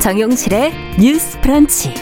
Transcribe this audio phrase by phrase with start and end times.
[0.00, 1.92] 정용실의 뉴스 프런치.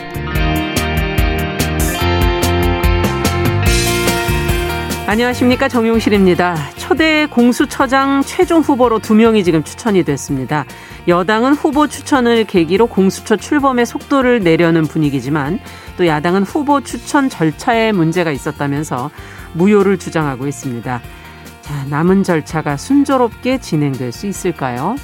[5.09, 6.57] 안녕하십니까 정용실입니다.
[6.77, 10.65] 초대 공수처장 최종 후보로 두 명이 지금 추천이 됐습니다.
[11.09, 15.59] 여당은 후보 추천을 계기로 공수처 출범의 속도를 내려는 분위기지만
[15.97, 19.11] 또 야당은 후보 추천 절차에 문제가 있었다면서
[19.55, 21.01] 무효를 주장하고 있습니다.
[21.63, 24.95] 자, 남은 절차가 순조롭게 진행될 수 있을까요?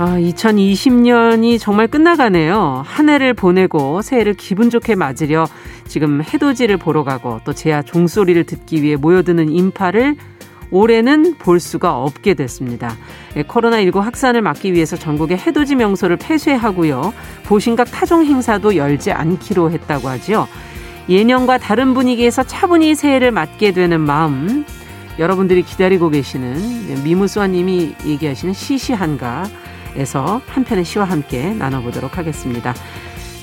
[0.00, 2.82] 아, 2020년이 정말 끝나가네요.
[2.86, 5.46] 한 해를 보내고 새해를 기분 좋게 맞으려
[5.86, 10.16] 지금 해돋이를 보러 가고 또 제야 종소리를 듣기 위해 모여드는 인파를
[10.70, 12.96] 올해는 볼 수가 없게 됐습니다.
[13.36, 17.12] 예, 코로나19 확산을 막기 위해서 전국의 해돋이 명소를 폐쇄하고요.
[17.44, 20.48] 보신각 타종 행사도 열지 않기로 했다고 하지요.
[21.10, 24.64] 예년과 다른 분위기에서 차분히 새해를 맞게 되는 마음
[25.18, 29.44] 여러분들이 기다리고 계시는 미무수아님이 얘기하시는 시시한가
[29.96, 32.74] 에서 한 편의 시와 함께 나눠보도록 하겠습니다.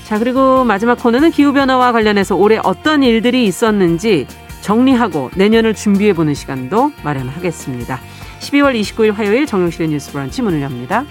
[0.05, 4.25] 자, 그리고 마지막 코너는 기후변화와 관련해서 올해 어떤 일들이 있었는지
[4.61, 7.99] 정리하고 내년을 준비해보는 시간도 마련하겠습니다.
[8.39, 11.05] 12월 29일 화요일 정용실의 뉴스 브런치 문을 엽니다.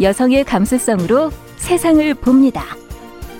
[0.00, 2.64] 여성의 감수성으로 세상을 봅니다.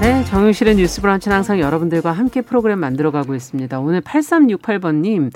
[0.00, 3.80] 네, 정용실의 뉴스 브런치는 항상 여러분들과 함께 프로그램 만들어가고 있습니다.
[3.80, 5.30] 오늘 8368번님,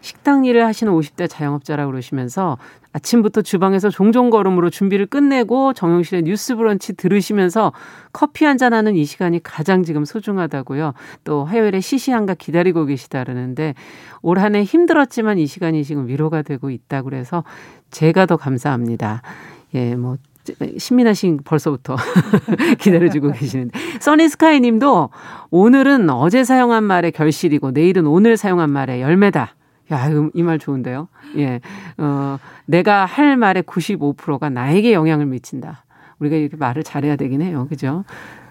[0.00, 2.58] 식당 일을 하시는 50대 자영업자라고 그러시면서
[2.92, 7.72] 아침부터 주방에서 종종 걸음으로 준비를 끝내고 정용실의 뉴스 브런치 들으시면서
[8.12, 10.94] 커피 한잔 하는 이 시간이 가장 지금 소중하다고요.
[11.22, 13.74] 또 화요일에 시시한가 기다리고 계시다 그러는데
[14.22, 17.44] 올 한 해 힘들었지만 이 시간이 지금 위로가 되고 있다 그래서
[17.92, 19.22] 제가 더 감사합니다.
[19.74, 20.16] 예, 뭐
[20.78, 21.96] 신민아 씨 벌써부터
[22.78, 23.78] 기다려주고 계시는데.
[24.00, 25.10] 써니스카이 님도
[25.50, 29.54] 오늘은 어제 사용한 말의 결실이고 내일은 오늘 사용한 말의 열매다.
[29.92, 31.08] 야, 이 말 좋은데요?
[31.38, 31.60] 예.
[31.96, 35.84] 어, 내가 할 말의 95%가 나에게 영향을 미친다.
[36.18, 37.66] 우리가 이렇게 말을 잘해야 되긴 해요.
[37.70, 38.04] 그죠?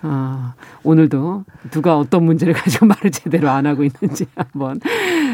[0.04, 0.54] 어,
[0.84, 4.80] 오늘도 누가 어떤 문제를 가지고 말을 제대로 안 하고 있는지 한번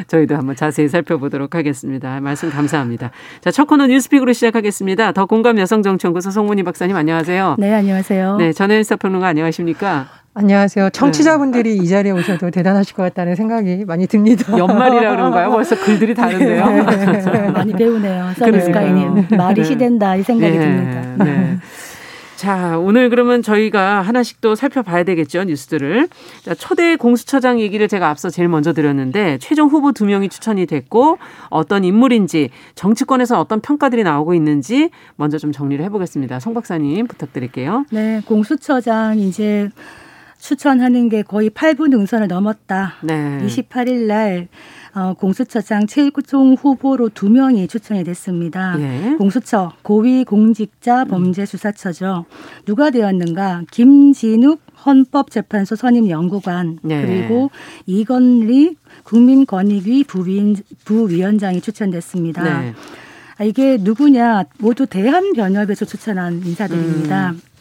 [0.07, 2.19] 저희도 한번 자세히 살펴보도록 하겠습니다.
[2.21, 3.11] 말씀 감사합니다.
[3.41, 5.11] 자, 첫 코너 뉴스픽으로 시작하겠습니다.
[5.11, 7.55] 더 공감 여성정치연구소 송문희 박사님 안녕하세요.
[7.59, 8.37] 네, 안녕하세요.
[8.37, 10.07] 네, 전혜연 사평론가 안녕하십니까?
[10.35, 10.89] 안녕하세요.
[10.89, 11.83] 청취자분들이 네.
[11.83, 14.57] 이 자리에 오셔도 대단하실 것 같다는 생각이 많이 듭니다.
[14.57, 15.51] 연말이라 그런가요?
[15.51, 16.65] 벌써 글들이 다른데요.
[16.65, 17.49] 네.
[17.53, 18.31] 많이 배우네요.
[18.37, 19.27] 서비스카이님.
[19.37, 20.59] 말이 시된다 이 생각이 네.
[20.59, 21.61] 듭니다.
[22.43, 22.45] 네.
[22.45, 26.09] 자, 오늘 그러면 저희가 하나씩 또 살펴봐야 되겠죠, 뉴스들을.
[26.43, 31.19] 자, 초대 공수처장 얘기를 제가 앞서 제일 먼저 드렸는데, 최종 후보 두 명이 추천이 됐고,
[31.49, 36.41] 어떤 인물인지, 정치권에서 어떤 평가들이 나오고 있는지, 먼저 좀 정리를 해보겠습니다.
[36.41, 37.85] 송 박사님, 부탁드릴게요.
[37.91, 39.69] 네, 공수처장 이제
[40.43, 42.95] 추천하는 게 거의 8분 능선을 넘었다.
[43.01, 43.39] 네.
[43.45, 44.49] 28일 날
[44.93, 48.75] 어, 공수처장 최종 후보로 두 명이 추천이 됐습니다.
[48.77, 49.15] 예.
[49.17, 52.25] 공수처 고위공직자 범죄수사처죠.
[52.65, 53.63] 누가 되었는가?
[53.71, 57.01] 김진욱 헌법재판소 선임연구관 네.
[57.05, 57.49] 그리고
[57.85, 62.43] 이건리 국민권익위 부위원, 부위원장이 추천됐습니다.
[62.43, 62.73] 네.
[63.37, 64.43] 아, 이게 누구냐?
[64.59, 67.31] 모두 대한변협에서 추천한 인사들입니다.
[67.31, 67.52] 음.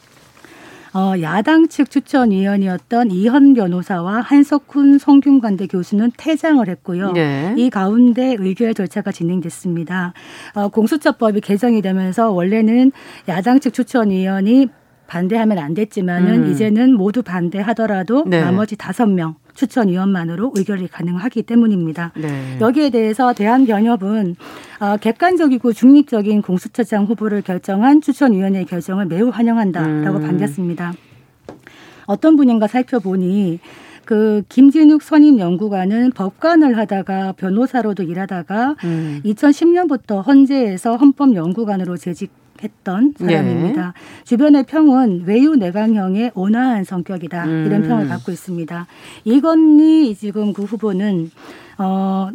[0.95, 7.13] 어, 야당 측 추천위원이었던 이현 변호사와 한석훈 성균관대 교수는 퇴장을 했고요.
[7.13, 7.55] 네.
[7.57, 10.13] 이 가운데 의결 절차가 진행됐습니다.
[10.55, 12.93] 어, 공수처법이 개정이 되면서 원래는
[13.29, 14.69] 야당 측 추천위원이
[15.13, 16.51] 반대하면 안 됐지만은 음.
[16.51, 18.41] 이제는 모두 반대하더라도 네.
[18.41, 22.13] 나머지 다섯 명 추천위원만으로 의결이 가능하기 때문입니다.
[22.17, 22.57] 네.
[22.63, 24.37] 여기에 대해서 대한변협은
[24.81, 30.27] 어, 객관적이고 중립적인 공수처장 후보를 결정한 추천위원회의 결정을 매우 환영한다라고 음.
[30.27, 30.95] 반겼습니다.
[32.07, 33.61] 어떤 분인가 살펴보니
[34.07, 39.21] 그 김진욱 선임 연구관은 법관을 하다가 변호사로도 일하다가 음.
[39.27, 43.95] 2010년부터 헌재에서 헌법 연구관으로 재직 했던 사람입니다.
[43.95, 44.25] 네.
[44.25, 47.65] 주변의 평은 외유 내강형의 온화한 성격이다 음.
[47.67, 48.87] 이런 평을 갖고 있습니다.
[49.25, 51.31] 이건희 지금 그 후보는
[51.79, 52.31] 어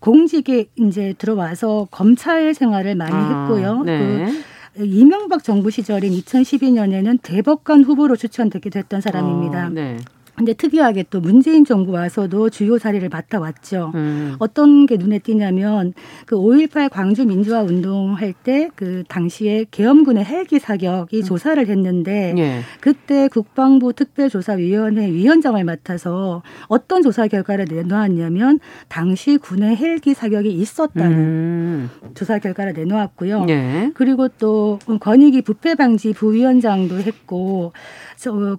[0.00, 3.82] 공직에 이제 들어와서 검찰 생활을 많이 아, 했고요.
[3.84, 4.26] 네.
[4.74, 9.66] 그 이명박 정부 시절인 2012년에는 대법관 후보로 추천되기도 했던 사람입니다.
[9.66, 9.98] 어, 네.
[10.40, 13.92] 근데 특이하게 또 문재인 정부 와서도 주요 사례를 맡아왔죠.
[13.94, 14.36] 음.
[14.38, 15.92] 어떤 게 눈에 띄냐면
[16.24, 21.22] 그 5.18 광주 민주화 운동할 때 그 당시에 계엄군의 헬기 사격이 음.
[21.22, 22.60] 조사를 했는데 예.
[22.80, 31.90] 그때 국방부 특별조사위원회 위원장을 맡아서 어떤 조사 결과를 내놓았냐면 당시 군의 헬기 사격이 있었다는 음.
[32.14, 33.46] 조사 결과를 내놓았고요.
[33.48, 33.90] 예.
[33.94, 37.72] 그리고 또 권익위 부패 방지 부위원장도 했고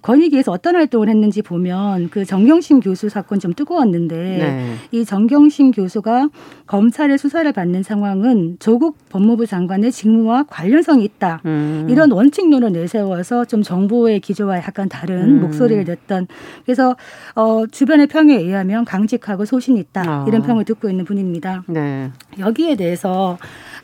[0.02, 1.71] 권익위에서 어떤 활동을 했는지 보면
[2.10, 4.74] 그 정경심 교수 사건 좀 뜨거웠는데 네.
[4.90, 6.28] 이 정경심 교수가
[6.66, 11.40] 검찰의 수사를 받는 상황은 조국 법무부 장관의 직무와 관련성이 있다.
[11.44, 11.86] 음.
[11.88, 15.40] 이런 원칙론을 내세워서 좀 정부의 기조와 약간 다른 음.
[15.40, 16.26] 목소리를 냈던
[16.64, 16.96] 그래서
[17.34, 20.24] 어, 주변의 평에 의하면 강직하고 소신 있다 아.
[20.28, 21.64] 이런 평을 듣고 있는 분입니다.
[21.68, 22.10] 네.
[22.38, 23.38] 여기에 대해서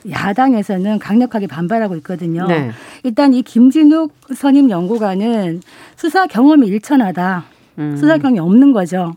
[0.08, 2.46] 야당에서는 강력하게 반발하고 있거든요.
[2.46, 2.70] 네.
[3.02, 5.60] 일단 이 김진욱 선임 연구관은
[5.96, 7.57] 수사 경험이 일천하다.
[7.78, 7.96] 음.
[7.96, 9.14] 수사 경험이 없는 거죠.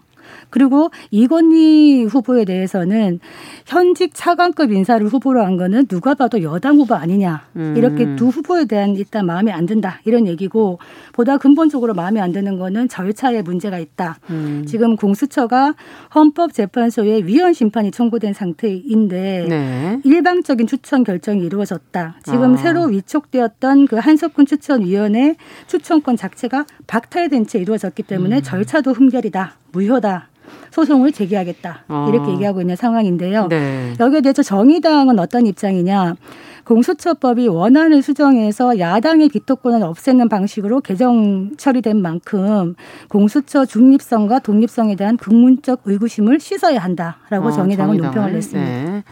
[0.52, 3.20] 그리고 이건희 후보에 대해서는
[3.66, 7.48] 현직 차관급 인사를 후보로 한 거는 누가 봐도 여당 후보 아니냐.
[7.56, 7.74] 음.
[7.76, 10.02] 이렇게 두 후보에 대한 일단 마음에 안 든다.
[10.06, 10.78] 이런 얘기고
[11.14, 14.20] 보다 근본적으로 마음에 안 드는 거는 절차에 문제가 있다.
[14.30, 14.66] 음.
[14.68, 15.74] 지금 공수처가
[16.14, 20.00] 헌법재판소에 위헌 심판이 청구된 상태인데 네.
[20.04, 22.16] 일방적인 추천 결정이 이루어졌다.
[22.24, 22.58] 지금 아.
[22.58, 25.36] 새로 위촉되었던 그 한석훈 추천위원회
[25.68, 28.42] 추천권 자체가 박탈된 채 이루어졌기 때문에 음.
[28.42, 29.56] 절차도 흠결이다.
[29.72, 30.28] 무효다.
[30.72, 31.84] 소송을 제기하겠다.
[31.88, 32.08] 어.
[32.10, 33.48] 이렇게 얘기하고 있는 상황인데요.
[33.48, 33.94] 네.
[34.00, 36.16] 여기에 대해서 정의당은 어떤 입장이냐.
[36.64, 42.76] 공수처법이 원안을 수정해서 야당의 기토권을 없애는 방식으로 개정 처리된 만큼
[43.10, 48.70] 공수처 중립성과 독립성에 대한 근문적 의구심을 씻어야 한다라고 어, 정의당은 논평을 냈습니다.
[48.70, 49.04] 네.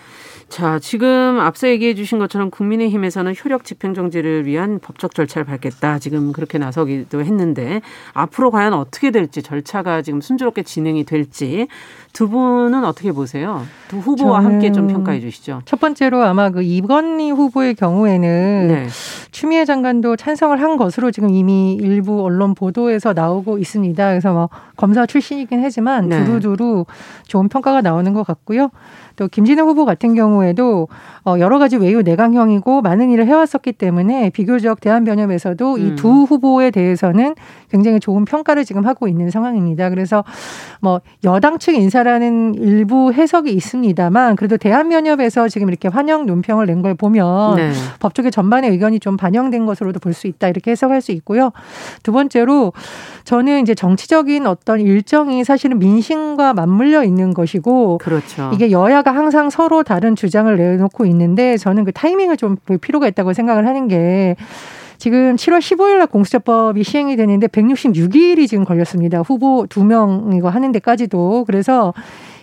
[0.49, 5.99] 자, 지금 앞서 얘기해 주신 것처럼 국민의힘에서는 효력 집행정지를 위한 법적 절차를 밟겠다.
[5.99, 7.81] 지금 그렇게 나서기도 했는데
[8.13, 11.67] 앞으로 과연 어떻게 될지 절차가 지금 순조롭게 진행이 될지
[12.13, 13.63] 두 분은 어떻게 보세요?
[13.87, 15.61] 두 후보와 함께 좀 평가해 주시죠.
[15.65, 18.87] 첫 번째로 아마 그 이건희 후보의 경우에는 네.
[19.31, 24.09] 추미애 장관도 찬성을 한 것으로 지금 이미 일부 언론 보도에서 나오고 있습니다.
[24.09, 26.25] 그래서 뭐 검사 출신이긴 하지만 네.
[26.25, 26.85] 두루두루
[27.27, 28.71] 좋은 평가가 나오는 것 같고요.
[29.15, 30.87] 또 김진우 후보 같은 경우 에도
[31.25, 35.79] 어 여러 가지 외유 내강형이고 많은 일을 해왔었기 때문에 비교적 대한변협에서도 음.
[35.79, 37.35] 이두 후보에 대해서는
[37.69, 39.89] 굉장히 좋은 평가를 지금 하고 있는 상황입니다.
[39.89, 40.23] 그래서
[40.79, 46.95] 뭐 여당 측 인사라는 일부 해석이 있습니다만 그래도 대한변협에서 지금 이렇게 환영 논평을 낸 걸
[46.95, 47.71] 보면 네.
[47.99, 51.51] 법조계 전반의 의견이 좀 반영된 것으로도 볼 수 있다 이렇게 해석할 수 있고요.
[52.03, 52.73] 두 번째로
[53.25, 58.51] 저는 이제 정치적인 어떤 일정이 사실은 민심과 맞물려 있는 것이고 그렇죠.
[58.53, 62.77] 이게 여야가 여야가 항상 서로 다른 주 장을 내놓고 있는데 저는 그 타이밍을 좀 볼
[62.77, 64.35] 필요가 있다고 생각을 하는 게
[64.97, 69.19] 지금 7월 15일 날 공수처법이 시행이 되는데 166일이 지금 걸렸습니다.
[69.21, 71.45] 후보 두 명 이거 하는 데까지도.
[71.45, 71.93] 그래서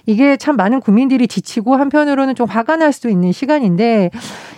[0.06, 4.10] 이게 참 많은 국민들이 지치고 한편으로는 좀 화가 날 수도 있는 시간인데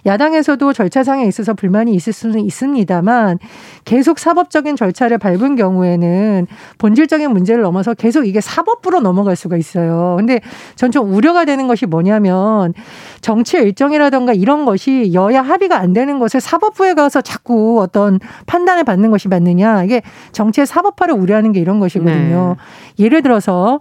[0.05, 3.39] 야당에서도 절차상에 있어서 불만이 있을 수는 있습니다만
[3.85, 6.47] 계속 사법적인 절차를 밟은 경우에는
[6.77, 10.17] 본질적인 문제를 넘어서 계속 이게 사법부로 넘어갈 수가 있어요.
[10.19, 10.41] 근데
[10.75, 12.73] 전 좀 우려가 되는 것이 뭐냐면
[13.21, 19.11] 정치 일정이라던가 이런 것이 여야 합의가 안 되는 것을 사법부에 가서 자꾸 어떤 판단을 받는
[19.11, 19.85] 것이 맞느냐.
[19.85, 20.02] 이게
[20.33, 22.57] 정치의 사법화를 우려하는 게 이런 것이거든요.
[22.97, 23.05] 네.
[23.05, 23.81] 예를 들어서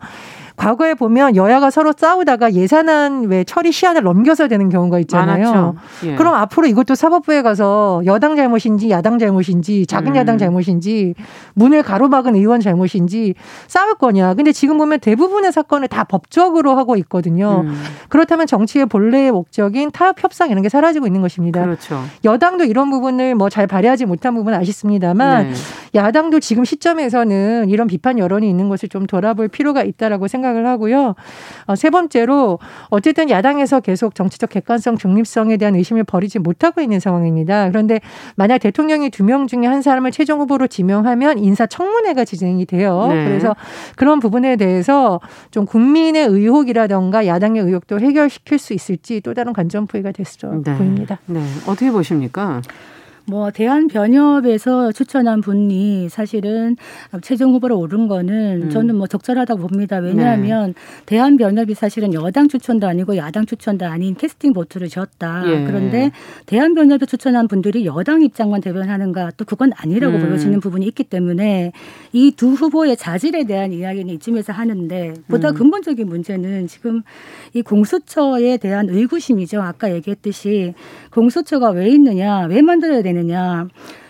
[0.57, 5.75] 과거에 보면 여야가 서로 싸우다가 예산안 왜 처리 시한을 넘겨서 되는 경우가 있잖아요.
[6.05, 6.15] 예.
[6.15, 10.15] 그럼 앞으로 이것도 사법부에 가서 여당 잘못인지 야당 잘못인지 작은 음.
[10.15, 11.13] 야당 잘못인지
[11.53, 13.35] 문을 가로막은 의원 잘못인지
[13.67, 14.33] 싸울 거냐.
[14.33, 17.61] 근데 지금 보면 대부분의 사건을 다 법적으로 하고 있거든요.
[17.65, 17.83] 음.
[18.09, 21.63] 그렇다면 정치의 본래의 목적인 타협 협상 이런 게 사라지고 있는 것입니다.
[21.63, 22.01] 그렇죠.
[22.23, 25.53] 여당도 이런 부분을 뭐 잘 발휘하지 못한 부분은 아쉽습니다만 네.
[25.95, 31.15] 야당도 지금 시점에서는 이런 비판 여론이 있는 것을 좀 돌아볼 필요가 있다라고 생각 생각을 하고요.
[31.65, 37.69] 어, 세 번째로 어쨌든 야당에서 계속 정치적 객관성, 중립성에 대한 의심을 버리지 못하고 있는 상황입니다.
[37.69, 37.99] 그런데
[38.35, 43.07] 만약 대통령이 두 명 중에 한 사람을 최종 후보로 지명하면 인사청문회가 진행이 돼요.
[43.09, 43.25] 네.
[43.25, 43.57] 그래서
[43.97, 45.19] 그런 부분에 대해서
[45.51, 50.77] 좀 국민의 의혹이라던가 야당의 의혹도 해결시킬 수 있을지 또 다른 관점부위가 됐어 네.
[50.77, 51.19] 보입니다.
[51.25, 51.43] 네.
[51.67, 52.61] 어떻게 보십니까?
[53.29, 56.77] 뭐 대한 변협에서 추천한 분이 사실은
[57.21, 58.69] 최종 후보로 오른 거는 음.
[58.69, 59.97] 저는 뭐 적절하다고 봅니다.
[59.97, 60.73] 왜냐하면 네.
[61.05, 65.43] 대한 변협이 사실은 여당 추천도 아니고 야당 추천도 아닌 캐스팅 보트를 졌다.
[65.47, 65.65] 예.
[65.65, 66.11] 그런데
[66.45, 70.25] 대한 변협에 추천한 분들이 여당 입장만 대변하는가 또 그건 아니라고 음.
[70.27, 71.73] 보여지는 부분이 있기 때문에
[72.13, 75.55] 이 두 후보의 자질에 대한 이야기는 이쯤에서 하는데 보다 음.
[75.55, 77.01] 근본적인 문제는 지금
[77.53, 79.59] 이 공수처에 대한 의구심이죠.
[79.61, 80.75] 아까 얘기했듯이
[81.11, 83.67] 공수처가 왜 있느냐, 왜 만들어야 되 느냐.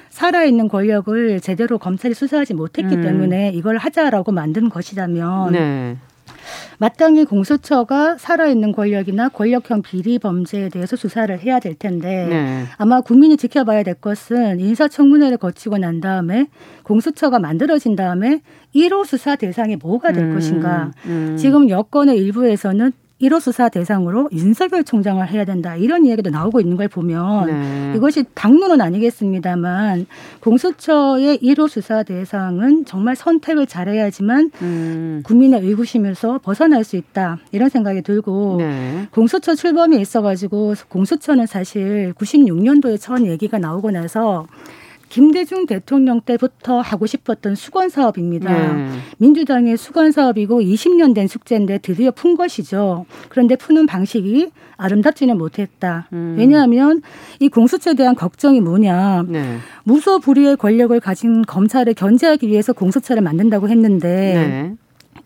[0.09, 3.01] 살아있는 권력을 제대로 검찰이 수사하지 못했기 음.
[3.01, 5.97] 때문에 이걸 하자라고 만든 것이라면 네.
[6.79, 12.63] 마땅히 공수처가 살아있는 권력이나 권력형 비리 범죄에 대해서 수사를 해야 될 텐데 네.
[12.77, 16.47] 아마 국민이 지켜봐야 될 것은 인사청문회를 거치고 난 다음에
[16.83, 18.41] 공수처가 만들어진 다음에
[18.75, 20.91] 1호 수사 대상이 뭐가 될 음, 것인가.
[21.05, 21.35] 음.
[21.37, 26.87] 지금 여권의 일부에서는 1호 수사 대상으로 윤석열 총장을 해야 된다 이런 이야기도 나오고 있는 걸
[26.87, 27.93] 보면 네.
[27.95, 30.05] 이것이 당론은 아니겠습니다만
[30.39, 35.21] 공수처의 1호 수사 대상은 정말 선택을 잘해야지만 음.
[35.25, 39.07] 국민의 의구심에서 벗어날 수 있다 이런 생각이 들고 네.
[39.11, 44.45] 공수처 출범이 있어가지고 공수처는 사실 96년도에 처음 얘기가 나오고 나서
[45.09, 48.73] 김대중 대통령 때부터 하고 싶었던 수건 사업입니다.
[48.75, 48.89] 네.
[49.17, 53.05] 민주당의 수건 사업이고 20년 된 숙제인데 드디어 푼 것이죠.
[53.29, 56.07] 그런데 푸는 방식이 아름답지는 못했다.
[56.13, 56.35] 음.
[56.37, 57.01] 왜냐하면
[57.39, 59.23] 이 공수처에 대한 걱정이 뭐냐.
[59.27, 59.57] 네.
[59.83, 64.75] 무소불위의 권력을 가진 검찰을 견제하기 위해서 공수처를 만든다고 했는데 네.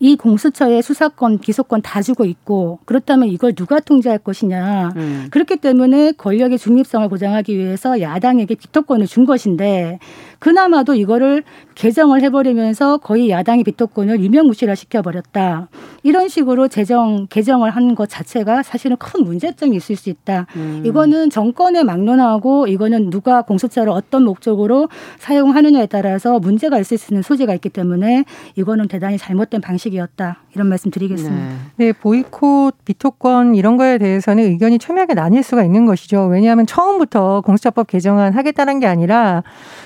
[0.02, 4.90] 이 공수처의 수사권, 기소권 다 주고 있고 그렇다면 이걸 누가 통제할 것이냐.
[4.96, 5.28] 음.
[5.30, 10.00] 그렇기 때문에 권력의 중립성을 보장하기 위해서 야당에게 비토권을 준 것인데
[10.40, 11.44] 그나마도 이거를
[11.76, 15.68] 개정을 해버리면서 거의 야당의 비토권을 유명무실화 시켜버렸다.
[16.02, 20.46] 이런 식으로 재정 개정을 한 것 자체가 사실은 큰 문제점이 있을 수 있다.
[20.56, 20.82] 음.
[20.86, 27.52] 이거는 정권에 막론하고 이거는 누가 공수처를 어떤 목적으로 사용하느냐에 따라서 문제가 있을 수 있는 소지가
[27.54, 28.24] 있기 때문에
[28.56, 30.38] 이거는 대단히 잘못된 방식이 었다.
[30.54, 31.34] 이런 말씀 드리겠습니다.
[31.76, 31.86] 네.
[31.86, 36.26] 네, 보이콧, 비토권 이런 거에 대해서는 의견이 첨예하게 나뉠 수가 있는 것이죠.
[36.26, 39.42] 왜냐하면 처음부터 공수처법 개정안 하겠다는 게 아니라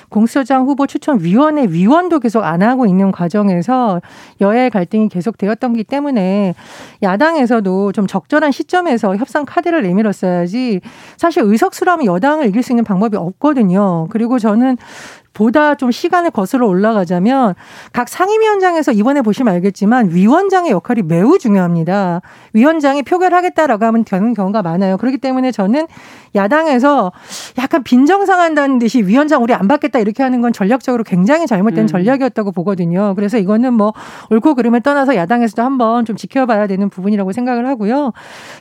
[0.09, 4.01] 공수처장 후보 추천 위원회 위원도 계속 안 하고 있는 과정에서
[4.41, 6.55] 여야의 갈등이 계속되었던기 때문에
[7.03, 10.81] 야당에서도 좀 적절한 시점에서 협상 카드를 내밀었어야지
[11.17, 14.07] 사실 의석수라면 여당을 이길 수 있는 방법이 없거든요.
[14.09, 14.77] 그리고 저는
[15.37, 17.53] 보다 좀 시간을 거슬러 올라가자면
[17.93, 22.21] 각 상임위원장에서 이번에 보시면 알겠지만 위원장의 역할이 매우 중요합니다.
[22.53, 24.97] 위원장이 표결하겠다라고 하면 되는 경우가 많아요.
[24.97, 25.85] 그렇기 때문에 저는
[26.33, 27.11] 야당에서
[27.59, 31.87] 약간 빈정상한다는 듯이 위원장 우리 안 받겠다 이렇게 하는 건 전략적으로 굉장히 잘못된 음.
[31.87, 33.13] 전략이었다고 보거든요.
[33.13, 33.93] 그래서 이거는 뭐
[34.31, 38.11] 옳고 그름을 떠나서 야당에서도 한번 좀 지켜봐야 되는 부분이라고 생각을 하고요.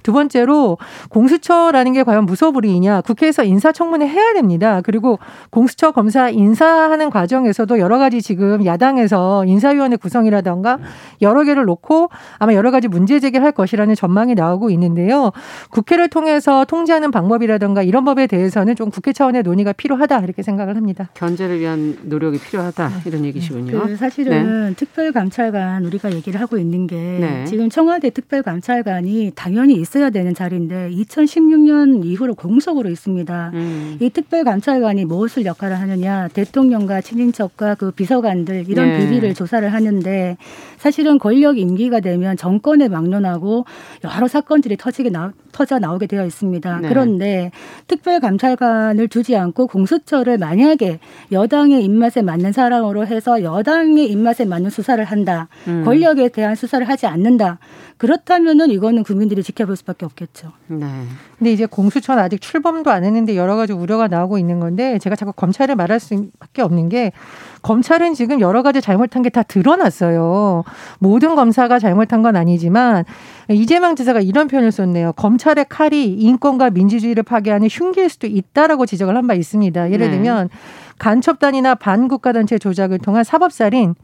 [0.03, 0.77] 두 번째로
[1.09, 4.83] 공수처라는 게 과연 무소불위이냐 국회에서 인사청문회 해야 됩니다.
[4.85, 5.19] 그리고
[5.51, 10.79] 공수처 검사 인사 인사하는 과정에서도 여러 가지 지금 야당에서 인사위원회 구성이라던가
[11.23, 15.31] 여러 개를 놓고 아마 여러 가지 문제 제기를 할 것이라는 전망이 나오고 있는데요.
[15.71, 21.09] 국회를 통해서 통제하는 방법이라던가 이런 법에 대해서는 좀 국회 차원의 논의가 필요하다 이렇게 생각을 합니다.
[21.15, 23.81] 견제를 위한 노력이 필요하다 이런 얘기시군요.
[23.87, 24.75] 그 사실은 네.
[24.75, 27.45] 특별감찰관 우리가 얘기를 하고 있는 게 네.
[27.45, 33.51] 지금 청와대 특별감찰관이 당연히 있어야 되는 자리인데 2016년 이후로 공석으로 있습니다.
[33.55, 33.97] 음.
[34.01, 38.99] 이 특별감찰관이 무엇을 역할을 하느냐 대통령 대통령과 친인척과 그 비서관들 이런 네.
[38.99, 40.37] 비리를 조사를 하는데
[40.79, 43.67] 사실은 권력 임기가 되면 정권에 막론하고
[44.05, 46.81] 여러 사건들이 터지게 나, 터져 나오게 되어 있습니다.
[46.81, 46.89] 네.
[46.89, 47.51] 그런데
[47.89, 50.99] 특별감찰관을 두지 않고 공수처를 만약에
[51.31, 55.49] 여당의 입맛에 맞는 사람으로 해서 여당의 입맛에 맞는 수사를 한다.
[55.69, 55.85] 음.
[55.85, 57.59] 권력에 대한 수사를 하지 않는다.
[57.99, 60.53] 그렇다면은 이거는 국민들이 지켜볼 수밖에 없겠죠.
[60.69, 60.87] 네.
[61.39, 65.33] 근데 이제 공수처는 아직 출범도 안 했는데 여러 가지 우려가 나오고 있는 건데 제가 자꾸
[65.33, 66.15] 검찰을 말할 수
[66.47, 67.13] 밖에 없는 게
[67.63, 70.63] 검찰은 지금 여러 가지 잘못한 게 다 드러났어요.
[70.99, 73.05] 모든 검사가 잘못한 건 아니지만
[73.51, 75.13] 이재명 지사가 이런 표현을 썼네요.
[75.15, 79.91] 검찰의 칼이 인권과 민주주의를 파괴하는 흉기일 수도 있다라고 지적을 한 바 있습니다.
[79.91, 80.13] 예를 네.
[80.13, 80.49] 들면
[80.99, 83.97] 간첩단이나 반국가단체 조작을 통한 사법살인,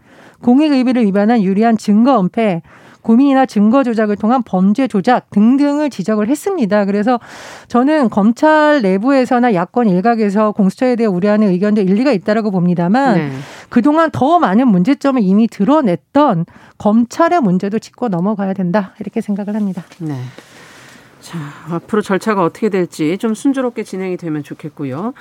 [0.42, 2.62] 공익의비를 위반한 유리한 증거 은폐,
[3.02, 6.84] 고민이나 증거 조작을 통한 범죄 조작 등등을 지적을 했습니다.
[6.84, 7.20] 그래서
[7.68, 13.32] 저는 검찰 내부에서나 야권 일각에서 공수처에 대해 우려하는 의견도 일리가 있다라고 봅니다만 네.
[13.68, 16.46] 그동안 더 많은 문제점을 이미 드러냈던
[16.78, 19.82] 검찰의 문제도 짚고 넘어가야 된다 이렇게 생각을 합니다.
[19.98, 20.16] 네.
[21.20, 21.38] 자,
[21.70, 25.14] 앞으로 절차가 어떻게 될지 좀 순조롭게 진행이 되면 좋겠고요.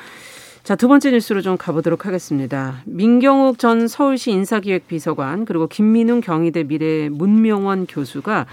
[0.64, 2.84] 자, 두 번째 뉴스로 좀 가보도록 하겠습니다.
[2.86, 8.46] 민경욱 전 서울시 인사기획비서관 그리고 김민웅 경희대 미래 문명원 교수가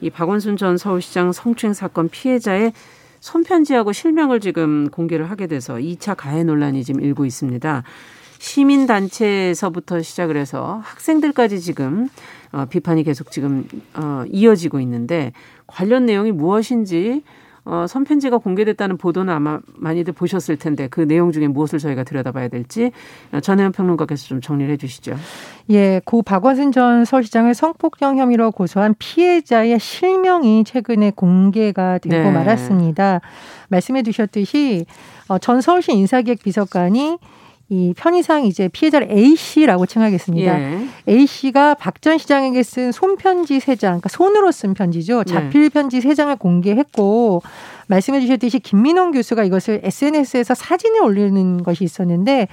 [0.00, 2.72] 이 박원순 전 서울시장 성추행 사건 피해자의
[3.20, 7.82] 손편지하고 실명을 지금 공개를 하게 돼서 2차 가해 논란이 지금 일고 있습니다.
[8.38, 12.08] 시민단체에서부터 시작을 해서 학생들까지 지금
[12.52, 15.34] 어, 비판이 계속 지금 어, 이어지고 있는데
[15.66, 17.22] 관련 내용이 무엇인지
[17.64, 22.92] 어, 선편지가 공개됐다는 보도는 아마 많이들 보셨을 텐데 그 내용 중에 무엇을 저희가 들여다봐야 될지
[23.32, 25.16] 어, 전혜연 평론가께서 좀 정리를 해주시죠.
[25.70, 32.30] 예, 고 박원순 전 서울시장을 성폭행 혐의로 고소한 피해자의 실명이 최근에 공개가 되고 네.
[32.30, 33.20] 말았습니다.
[33.68, 34.86] 말씀해 주셨듯이
[35.28, 37.18] 어, 전 서울시 인사기획 비서관이
[37.72, 40.60] 이 편의상 이제 피해자를 A 씨라고 칭하겠습니다.
[40.60, 40.86] 예.
[41.08, 45.22] A 씨가 박 전 시장에게 쓴 손편지 세 장, 그러니까 손으로 쓴 편지죠.
[45.26, 45.30] 예.
[45.30, 47.42] 자필 편지 세 장을 공개했고
[47.90, 52.46] 말씀해 주셨듯이 김민홍 교수가 이것을 SNS에서 사진을 올리는 것이 있었는데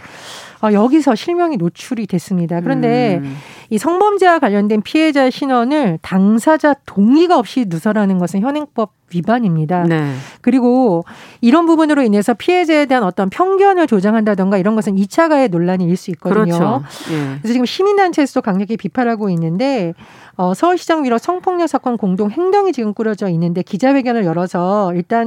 [0.64, 2.62] 어, 여기서 실명이 노출이 됐습니다.
[2.62, 3.38] 그런데 음.
[3.70, 9.84] 이 성범죄와 관련된 피해자 신원을 당사자 동의가 없이 누설하는 것은 현행법 위반입니다.
[9.84, 10.14] 네.
[10.42, 11.06] 그리고
[11.40, 16.12] 이런 부분으로 인해서 피해자에 대한 어떤 편견을 조장한다던가 이런 것은 2차 가해 논란이 일 수
[16.12, 16.44] 있거든요.
[16.46, 16.84] 그렇죠.
[17.12, 17.38] 예.
[17.40, 19.94] 그래서 지금 시민단체에서도 강력히 비판하고 있는데
[20.36, 25.27] 어, 서울시장 위로 성폭력 사건 공동 행동이 지금 꾸려져 있는데 기자회견을 열어서 일단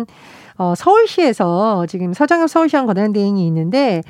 [0.59, 4.02] 어, 서울시에서 지금 서장엽 서울시장 권한대행이 있는데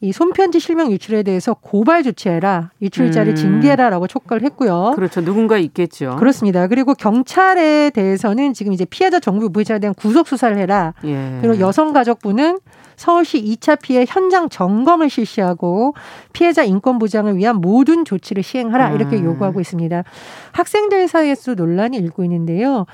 [0.00, 3.36] 이 손편지 실명 유출에 대해서 고발 조치해라, 유출자를 음.
[3.36, 4.92] 징계해라라고 촉구를 했고요.
[4.96, 5.24] 그렇죠.
[5.24, 6.16] 누군가 있겠죠.
[6.16, 6.66] 그렇습니다.
[6.66, 10.94] 그리고 경찰에 대해서는 지금 이제 피해자 정부 부의자에 대한 구속 수사를 해라.
[11.04, 11.38] 예.
[11.40, 12.58] 그리고 여성가족부는
[12.96, 15.94] 서울시 2차 피해 현장 점검을 실시하고
[16.32, 19.24] 피해자 인권 보장을 위한 모든 조치를 시행하라 이렇게 음.
[19.24, 20.04] 요구하고 있습니다.
[20.52, 22.86] 학생들 사이에서 논란이 일고 있는데요.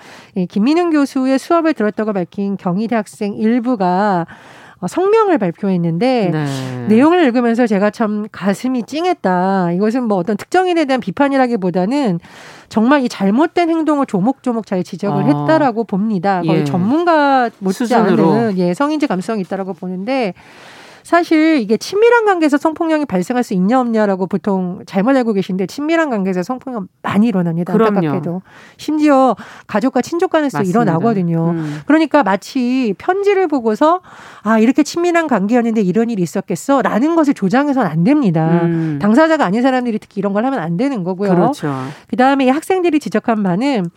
[0.48, 6.86] 김민웅 교수의 수업을 들었다고 밝힌 경희대 학생 일부가 어, 성명을 발표했는데 네.
[6.88, 9.72] 내용을 읽으면서 제가 참 가슴이 찡했다.
[9.72, 12.20] 이것은 뭐 어떤 특정인에 대한 비판이라기보다는
[12.68, 15.26] 정말 이 잘못된 행동을 조목조목 잘 지적을 아.
[15.26, 16.42] 했다라고 봅니다.
[16.42, 16.64] 거의 예.
[16.64, 20.34] 전문가 못지않은 예, 성인지 감성이 있다라고 보는데
[21.02, 26.42] 사실 이게 친밀한 관계에서 성폭력이 발생할 수 있냐 없냐라고 보통 잘못 알고 계신데 친밀한 관계에서
[26.42, 27.72] 성폭력 많이 일어납니다.
[27.72, 27.98] 그럼요.
[27.98, 28.42] 안타깝게도
[28.76, 31.50] 심지어 가족과 친족 간에서 일어나거든요.
[31.50, 31.80] 음.
[31.86, 34.00] 그러니까 마치 편지를 보고서
[34.42, 38.60] 아 이렇게 친밀한 관계였는데 이런 일이 있었겠어라는 것을 조장해서는 안 됩니다.
[38.62, 38.98] 음.
[39.00, 41.34] 당사자가 아닌 사람들이 특히 이런 걸 하면 안 되는 거고요.
[41.34, 41.74] 그렇죠.
[42.08, 43.90] 그다음에 학생들이 지적한 바는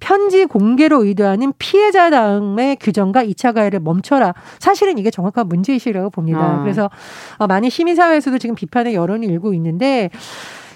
[0.00, 4.34] 편지 공개로 의도하는 피해자 당의 규정과 2차 가해를 멈춰라.
[4.58, 6.58] 사실은 이게 정확한 문제의식이라고 봅니다.
[6.58, 6.62] 어.
[6.62, 6.90] 그래서
[7.36, 10.10] 어, 많은 시민사회에서도 지금 비판의 여론이 일고 있는데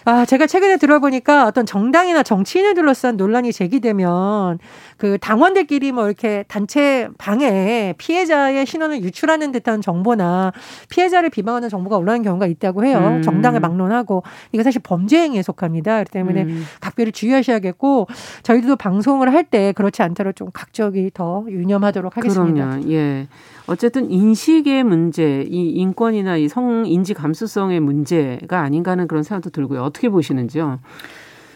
[0.07, 4.59] 아, 제가 최근에 들어보니까 어떤 정당이나 정치인을 둘러싼 논란이 제기되면
[4.99, 10.53] 그 당원들끼리 뭐 이렇게 단체 방에 피해자의 신원을 유출하는 듯한 정보나
[10.91, 12.99] 피해자를 비방하는 정보가 올라오는 경우가 있다고 해요.
[12.99, 13.23] 음.
[13.23, 15.95] 정당을 막론하고 이거 사실 범죄 행위에 속합니다.
[15.95, 16.65] 그렇기 때문에 음.
[16.83, 18.07] 각별히 주의하셔야겠고
[18.43, 22.67] 저희도 방송을 할 때 그렇지 않도록 좀 각적이 더 유념하도록 하겠습니다.
[22.71, 22.91] 그럼요.
[22.93, 23.29] 예.
[23.67, 29.91] 어쨌든 인식의 문제, 이 인권이나 이 성 인지 감수성의 문제가 아닌가 하는 그런 생각도 들고요.
[29.95, 30.81] 어떻게 보시는지요?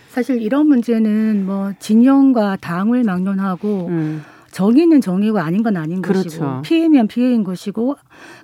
[0.09, 4.23] 사실 이런 문제는 뭐 진영과 당을 막론하고 음.
[4.51, 6.25] 정의는 정의고 아닌 건 아닌 그렇죠.
[6.25, 7.97] 것이고 피해면 피해인 것이고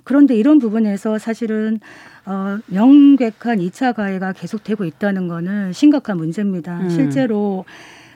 [0.03, 1.79] 그런데 이런 부분에서 사실은
[2.25, 6.81] 어, 명백한 2차 가해가 계속되고 있다는 거는 심각한 문제입니다.
[6.81, 6.89] 음.
[6.89, 7.65] 실제로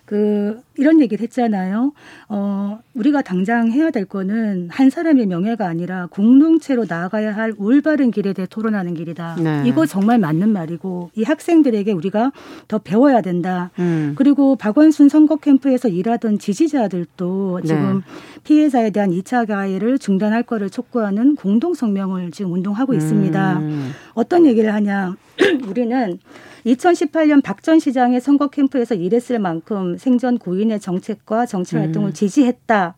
[0.09, 1.93] 그 이런 얘기를 했잖아요.
[2.29, 8.33] 어, 우리가 당장 해야 될 거는 한 사람의 명예가 아니라 공동체로 나아가야 할 올바른 길에
[8.33, 9.35] 대해 토론하는 길이다.
[9.39, 9.61] 네.
[9.67, 12.31] 이거 정말 맞는 말이고 이 학생들에게 우리가
[12.67, 13.69] 더 배워야 된다.
[13.77, 14.13] 음.
[14.17, 17.67] 그리고 박원순 선거 캠프에서 일하던 지지자들도 네.
[17.67, 18.41] 지금 네.
[18.45, 23.59] 피해자에 대한 2차 가해를 중단할 거를 촉구하는 공동 성명을 지금 운동하고 있습니다.
[23.59, 23.91] 음.
[24.15, 25.15] 어떤 얘기를 하냐?
[25.69, 26.17] 우리는
[26.65, 32.13] 2018년 박전 시장의 선거 캠프에서 일했을 만큼 생전 고인의 정책과 정치 활동을 음.
[32.13, 32.95] 지지했다.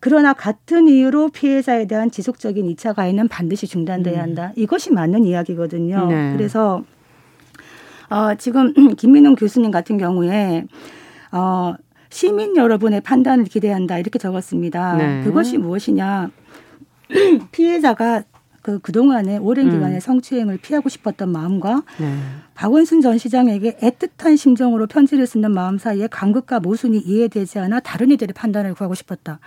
[0.00, 4.20] 그러나 같은 이유로 피해자에 대한 지속적인 2차 가해는 반드시 중단돼야 음.
[4.20, 4.52] 한다.
[4.56, 6.06] 이것이 맞는 이야기거든요.
[6.06, 6.32] 네.
[6.36, 6.82] 그래서
[8.08, 10.64] 어, 지금 김민웅 교수님 같은 경우에
[11.32, 11.74] 어,
[12.08, 14.96] 시민 여러분의 판단을 기대한다 이렇게 적었습니다.
[14.96, 15.22] 네.
[15.22, 16.30] 그것이 무엇이냐?
[17.52, 18.24] 피해자가
[18.62, 19.72] 그 그동안에 오랜 음.
[19.72, 22.18] 기간에 성추행을 피하고 싶었던 마음과 네.
[22.54, 28.34] 박원순 전 시장에게 애틋한 심정으로 편지를 쓰는 마음 사이에 간극과 모순이 이해되지 않아 다른 이들의
[28.34, 29.40] 판단을 구하고 싶었다.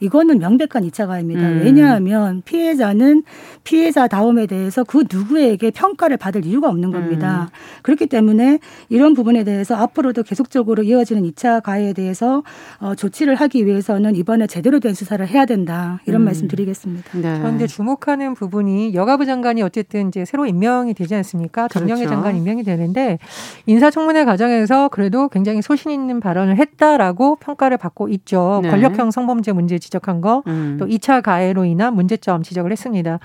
[0.00, 1.40] 이거는 명백한 이차 가입니다.
[1.48, 1.60] 음.
[1.64, 3.22] 왜냐하면 피해자는
[3.64, 7.50] 피해자 다움에 대해서 그 누구에게 평가를 받을 이유가 없는 겁니다.
[7.50, 7.80] 음.
[7.82, 12.42] 그렇기 때문에 이런 부분에 대해서 앞으로도 계속적으로 이어지는 이차 가해에 대해서
[12.80, 16.00] 어, 조치를 하기 위해서는 이번에 제대로 된 수사를 해야 된다.
[16.06, 16.24] 이런 음.
[16.26, 17.18] 말씀 드리겠습니다.
[17.18, 17.38] 네.
[17.38, 21.68] 그런데 주목하는 부분이 여가부 장관이 어쨌든 이제 새로 임명이 되지 않습니까?
[21.68, 22.10] 정영애 그렇죠.
[22.10, 23.18] 장관 임명이 되는데
[23.66, 28.60] 인사청문회 과정에서 그래도 굉장히 소신 있는 발언을 했다라고 평가를 받고 있죠.
[28.62, 28.70] 네.
[28.70, 30.76] 권력형 성범죄 문제 지적한 거, 음.
[30.78, 33.18] 또 2차 가해로 인한 문제점 지적을 했습니다.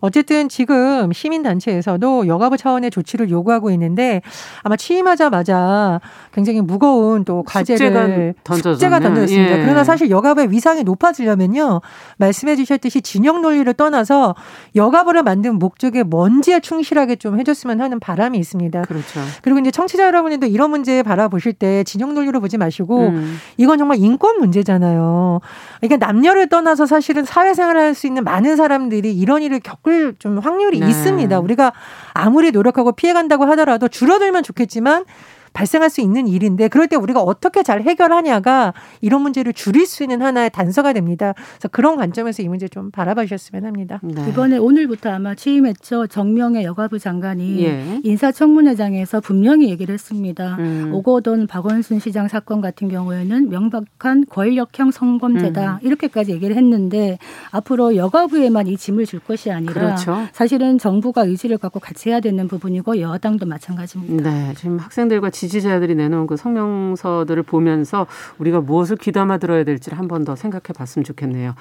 [0.00, 4.22] 어쨌든 지금 시민단체에서도 여가부 차원의 조치를 요구하고 있는데
[4.62, 6.00] 아마 취임하자마자
[6.32, 9.58] 굉장히 무거운 또 과제를 숙제가, 숙제가 던졌습니다.
[9.58, 9.62] 예.
[9.62, 11.80] 그러나 사실 여가부의 위상이 높아지려면요.
[12.18, 14.34] 말씀해 주셨듯이 진영 논리를 떠나서
[14.74, 18.82] 여가부를 만든 목적에 먼지에 충실하게 좀 해줬으면 하는 바람이 있습니다.
[18.82, 19.20] 그렇죠.
[19.42, 23.38] 그리고 이제 청취자 여러분들도 이런 문제 바라보실 때 진영 논리로 보지 마시고 음.
[23.56, 25.40] 이건 정말 인권 문제잖아요.
[25.80, 30.38] 그러니까 남녀를 떠나서 사실은 사회생활을 할 수 있는 많은 사람들이 이런 일을 겪을 겪을 좀
[30.38, 30.88] 확률이 네.
[30.88, 31.40] 있습니다.
[31.40, 31.72] 우리가
[32.14, 35.04] 아무리 노력하고 피해간다고 하더라도 줄어들면 좋겠지만
[35.52, 40.22] 발생할 수 있는 일인데 그럴 때 우리가 어떻게 잘 해결하냐가 이런 문제를 줄일 수 있는
[40.22, 41.34] 하나의 단서가 됩니다.
[41.36, 44.00] 그래서 그런 관점에서 이 문제 좀 바라봐 주셨으면 합니다.
[44.02, 44.28] 네.
[44.28, 46.06] 이번에 오늘부터 아마 취임했죠.
[46.06, 48.00] 정명의 여가부 장관이 예.
[48.04, 50.56] 인사청문회장에서 분명히 얘기를 했습니다.
[50.58, 50.90] 음.
[50.94, 55.86] 오거돈 박원순 시장 사건 같은 경우에는 명백한 권력형 성범죄다 음.
[55.86, 57.18] 이렇게까지 얘기를 했는데
[57.50, 60.26] 앞으로 여가부에만 이 짐을 줄 것이 아니라 그렇죠.
[60.32, 64.30] 사실은 정부가 의지를 갖고 같이 해야 되는 부분이고 여당도 마찬가지입니다.
[64.30, 68.06] 네, 지금 학생들과 지지자들이 내놓은 그 성명서들을 보면서
[68.38, 71.54] 우리가 무엇을 귀담아 들어야 될지를 한 번 더 생각해 봤으면 좋겠네요.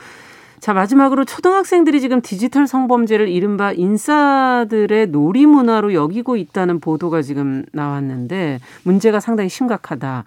[0.59, 8.59] 자, 마지막으로 초등학생들이 지금 디지털 성범죄를 이른바 인싸들의 놀이 문화로 여기고 있다는 보도가 지금 나왔는데
[8.83, 10.25] 문제가 상당히 심각하다.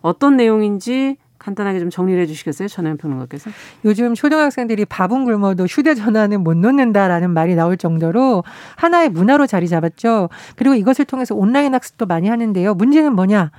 [0.00, 2.68] 어떤 내용인지 간단하게 좀 정리를 해 주시겠어요?
[2.68, 3.50] 전혜연 평론가께서.
[3.84, 8.44] 요즘 초등학생들이 밥은 굶어도 휴대전화는 못 놓는다라는 말이 나올 정도로
[8.76, 10.30] 하나의 문화로 자리 잡았죠.
[10.56, 12.74] 그리고 이것을 통해서 온라인 학습도 많이 하는데요.
[12.74, 13.50] 문제는 뭐냐?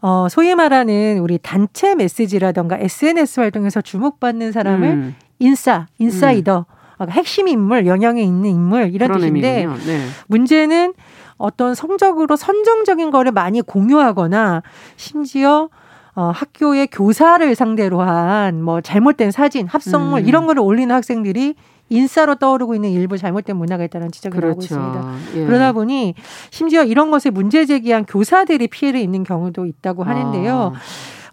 [0.00, 5.14] 어, 소위 말하는 우리 단체 메시지라던가 SNS 활동에서 주목받는 사람을 음.
[5.40, 6.66] 인싸, 인사이더,
[7.00, 7.10] 음.
[7.10, 10.06] 핵심 인물, 영향에 있는 인물 이런 뜻인데 네.
[10.28, 10.94] 문제는
[11.36, 14.62] 어떤 성적으로 선정적인 거를 많이 공유하거나
[14.96, 15.68] 심지어
[16.16, 20.26] 어, 학교의 교사를 상대로 한 뭐 잘못된 사진, 합성물 음.
[20.28, 21.54] 이런 거를 올리는 학생들이
[21.90, 24.74] 인싸로 떠오르고 있는 일부 잘못된 문화가 있다는 지적이 그렇죠.
[24.76, 25.40] 나오고 있습니다.
[25.42, 25.46] 예.
[25.46, 26.14] 그러다 보니
[26.50, 30.72] 심지어 이런 것에 문제 제기한 교사들이 피해를 입는 경우도 있다고 하는데요.
[30.74, 30.78] 아.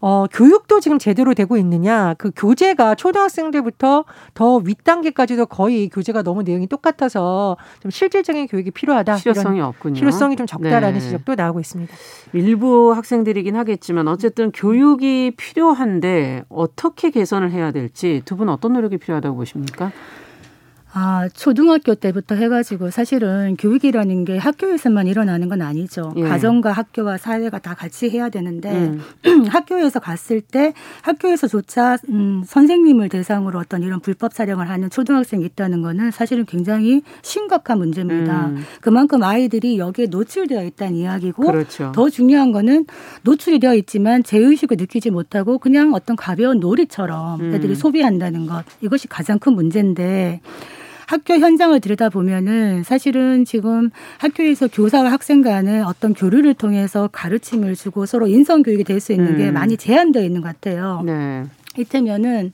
[0.01, 2.15] 어, 교육도 지금 제대로 되고 있느냐.
[2.17, 9.17] 그 교재가 초등학생들부터 더 윗단계까지도 거의 교재가 너무 내용이 똑같아서 좀 실질적인 교육이 필요하다.
[9.17, 9.95] 실효성이 없군요.
[9.95, 10.99] 실효성이 좀 적다라는 네.
[10.99, 11.93] 지적도 나오고 있습니다.
[12.33, 19.35] 일부 학생들이긴 하겠지만 어쨌든 교육이 필요한데 어떻게 개선을 해야 될지 두 분 어떤 노력이 필요하다고
[19.35, 19.91] 보십니까?
[20.93, 26.13] 아, 초등학교 때부터 해가지고 사실은 교육이라는 게 학교에서만 일어나는 건 아니죠.
[26.17, 26.23] 예.
[26.23, 29.01] 가정과 학교와 사회가 다 같이 해야 되는데 음.
[29.47, 36.11] 학교에서 갔을 때 학교에서조차 음, 선생님을 대상으로 어떤 이런 불법 촬영을 하는 초등학생이 있다는 거는
[36.11, 38.47] 사실은 굉장히 심각한 문제입니다.
[38.47, 38.63] 음.
[38.81, 41.93] 그만큼 아이들이 여기에 노출되어 있다는 이야기고 그렇죠.
[41.95, 42.85] 더 중요한 거는
[43.23, 47.53] 노출이 되어 있지만 제의식을 느끼지 못하고 그냥 어떤 가벼운 놀이처럼 음.
[47.53, 50.41] 애들이 소비한다는 것 이것이 가장 큰 문제인데
[51.11, 58.27] 학교 현장을 들여다보면은 사실은 지금 학교에서 교사와 학생 간의 어떤 교류를 통해서 가르침을 주고 서로
[58.27, 59.37] 인성 교육이 될 수 있는 음.
[59.37, 61.01] 게 많이 제한되어 있는 것 같아요.
[61.03, 61.43] 네.
[61.77, 62.53] 이때면은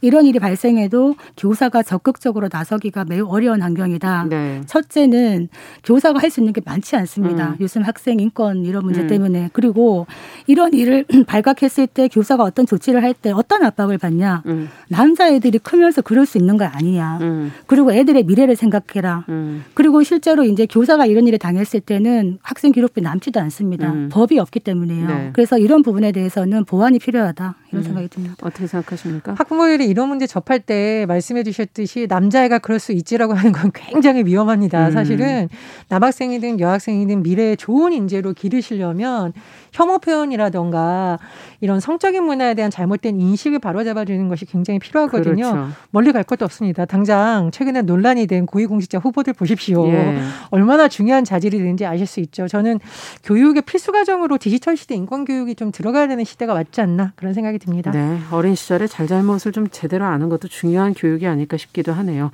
[0.00, 4.26] 이런 일이 발생해도 교사가 적극적으로 나서기가 매우 어려운 환경이다.
[4.28, 4.60] 네.
[4.66, 5.48] 첫째는
[5.84, 7.50] 교사가 할 수 있는 게 많지 않습니다.
[7.50, 7.56] 음.
[7.60, 9.06] 요즘 학생 인권 이런 문제 음.
[9.06, 10.06] 때문에 그리고
[10.48, 14.42] 이런 일을 발각했을 때 교사가 어떤 조치를 할 때 어떤 압박을 받냐.
[14.46, 14.68] 음.
[14.88, 17.18] 남자애들이 크면서 그럴 수 있는 거 아니냐.
[17.22, 17.52] 음.
[17.66, 19.24] 그리고 애들의 미래를 생각해라.
[19.28, 19.64] 음.
[19.74, 23.90] 그리고 실제로 이제 교사가 이런 일을 당했을 때는 학생 기록비 남지도 않습니다.
[23.92, 24.08] 음.
[24.12, 25.06] 법이 없기 때문에요.
[25.06, 25.30] 네.
[25.32, 27.54] 그래서 이런 부분에 대해서는 보완이 필요하다.
[27.70, 28.34] 이런 생각이 듭니다.
[28.42, 29.34] 어떻게 생각하십니까?
[29.38, 34.88] 학부모들이 이런 문제 접할 때 말씀해 주셨듯이 남자애가 그럴 수 있지라고 하는 건 굉장히 위험합니다.
[34.88, 34.92] 음.
[34.92, 35.48] 사실은
[35.88, 39.32] 남학생이든 여학생이든 미래에 좋은 인재로 기르시려면
[39.72, 41.18] 혐오 표현이라던가
[41.62, 45.34] 이런 성적인 문화에 대한 잘못된 인식을 바로잡아주는 것이 굉장히 필요하거든요.
[45.34, 45.68] 그렇죠.
[45.92, 46.84] 멀리 갈 것도 없습니다.
[46.84, 49.88] 당장 최근에 논란이 된 고위공직자 후보들 보십시오.
[49.88, 50.18] 예.
[50.50, 52.48] 얼마나 중요한 자질이 되는지 아실 수 있죠.
[52.48, 52.80] 저는
[53.24, 57.58] 교육의 필수 과정으로 디지털 시대 인권 교육이 좀 들어가야 되는 시대가 맞지 않나 그런 생각이
[57.58, 57.92] 듭니다.
[57.92, 62.30] 네, 어린 시절에 잘잘못을 좀 제대로 아는 것도 중요한 교육이 아닐까 싶기도 하네요.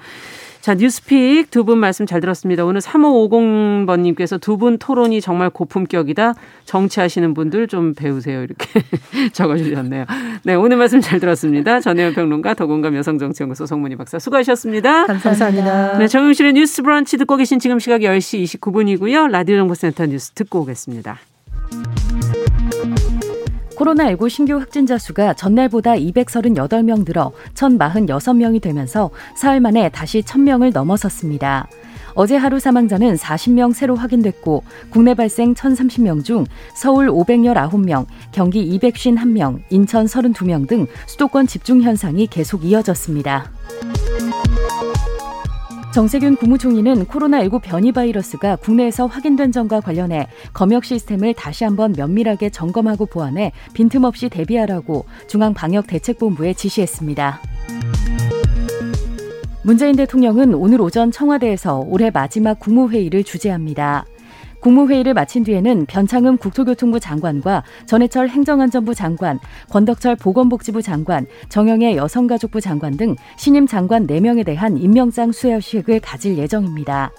[0.60, 2.64] 자, 뉴스픽 두 분 말씀 잘 들었습니다.
[2.64, 6.34] 오늘 3550번님께서 두 분 토론이 정말 고품격이다.
[6.66, 8.42] 정치하시는 분들 좀 배우세요.
[8.44, 8.66] 이렇게
[9.32, 10.04] 적어주셨네요.
[10.44, 11.80] 네, 오늘 말씀 잘 들었습니다.
[11.80, 15.06] 전혜연 평론가, 더공감 여성정치연구소 송문희 박사 수고하셨습니다.
[15.06, 15.98] 감사합니다.
[15.98, 19.30] 네, 정용실의 뉴스 브런치 듣고 계신 지금 시각 10시 29분이고요.
[19.30, 21.18] 라디오 정보센터 뉴스 듣고 오겠습니다.
[23.82, 31.68] 코로나19 신규 확진자 수가 전날보다 238명 늘어 1,046명이 되면서 사흘 만에 다시 1,000명을 넘어섰습니다.
[32.14, 40.04] 어제 하루 사망자는 40명 새로 확인됐고 국내 발생 1,030명 중 서울 519명, 경기 251명, 인천
[40.06, 43.50] 32명 등 수도권 집중 현상이 계속 이어졌습니다.
[45.92, 53.04] 정세균 국무총리는 코로나19 변이 바이러스가 국내에서 확인된 점과 관련해 검역 시스템을 다시 한번 면밀하게 점검하고
[53.04, 57.42] 보완해 빈틈없이 대비하라고 중앙방역대책본부에 지시했습니다.
[59.64, 64.06] 문재인 대통령은 오늘 오전 청와대에서 올해 마지막 국무회의를 주재합니다.
[64.62, 72.96] 국무회의를 마친 뒤에는 변창흠 국토교통부 장관과 전해철 행정안전부 장관, 권덕철 보건복지부 장관, 정영애 여성가족부 장관
[72.96, 77.10] 등 신임 장관 4명에 대한 임명장 수여식을 가질 예정입니다.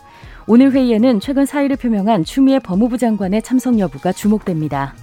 [0.47, 4.93] 오늘 회의에는 최근 사의를 표명한 추미애 법무부 장관의 참석 여부가 주목됩니다.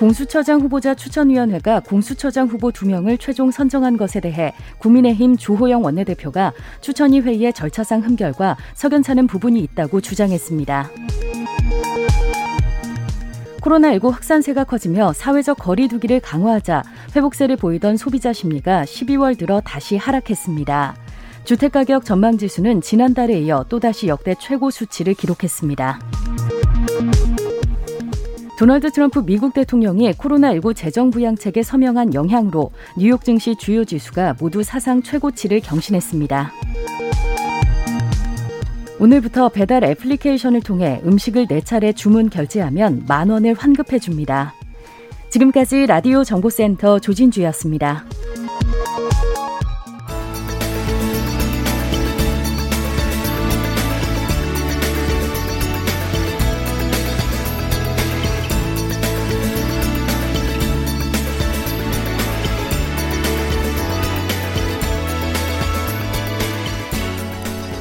[0.00, 7.52] 공수처장 후보자 추천위원회가 공수처장 후보 두명을 최종 선정한 것에 대해 국민의힘 주호영 원내대표가 추천위 회의의
[7.52, 10.90] 절차상 흠결과 석연찮은 부분이 있다고 주장했습니다.
[13.60, 16.82] 코로나19 확산세가 커지며 사회적 거리두기를 강화하자
[17.14, 20.96] 회복세를 보이던 소비자 심리가 12월 들어 다시 하락했습니다.
[21.44, 25.98] 주택가격 전망지수는 지난달에 이어 또다시 역대 최고 수치를 기록했습니다.
[28.60, 35.00] 도널드 트럼프 미국 대통령이 코로나19 재정 부양책에 서명한 영향으로 뉴욕 증시 주요 지수가 모두 사상
[35.02, 36.52] 최고치를 경신했습니다.
[38.98, 44.52] 오늘부터 배달 애플리케이션을 통해 음식을 4차례 주문 결제하면 만 원을 환급해 줍니다.
[45.30, 48.04] 지금까지 라디오 정보센터 조진주였습니다.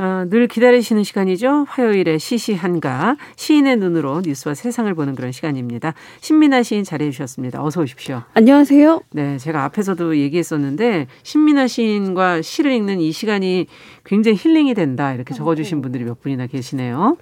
[0.00, 1.66] 어, 늘 기다리시는 시간이죠.
[1.68, 5.92] 화요일에 시시한가 시인의 눈으로 뉴스와 세상을 보는 그런 시간입니다.
[6.22, 7.62] 신민아 시인 잘해 주셨습니다.
[7.62, 8.22] 어서 오십시오.
[8.32, 9.02] 안녕하세요.
[9.12, 13.66] 네, 제가 앞에서도 얘기했었는데 신민아 시인과 시를 읽는 이 시간이
[14.02, 17.18] 굉장히 힐링이 된다 이렇게 적어주신 분들이 몇 분이나 계시네요.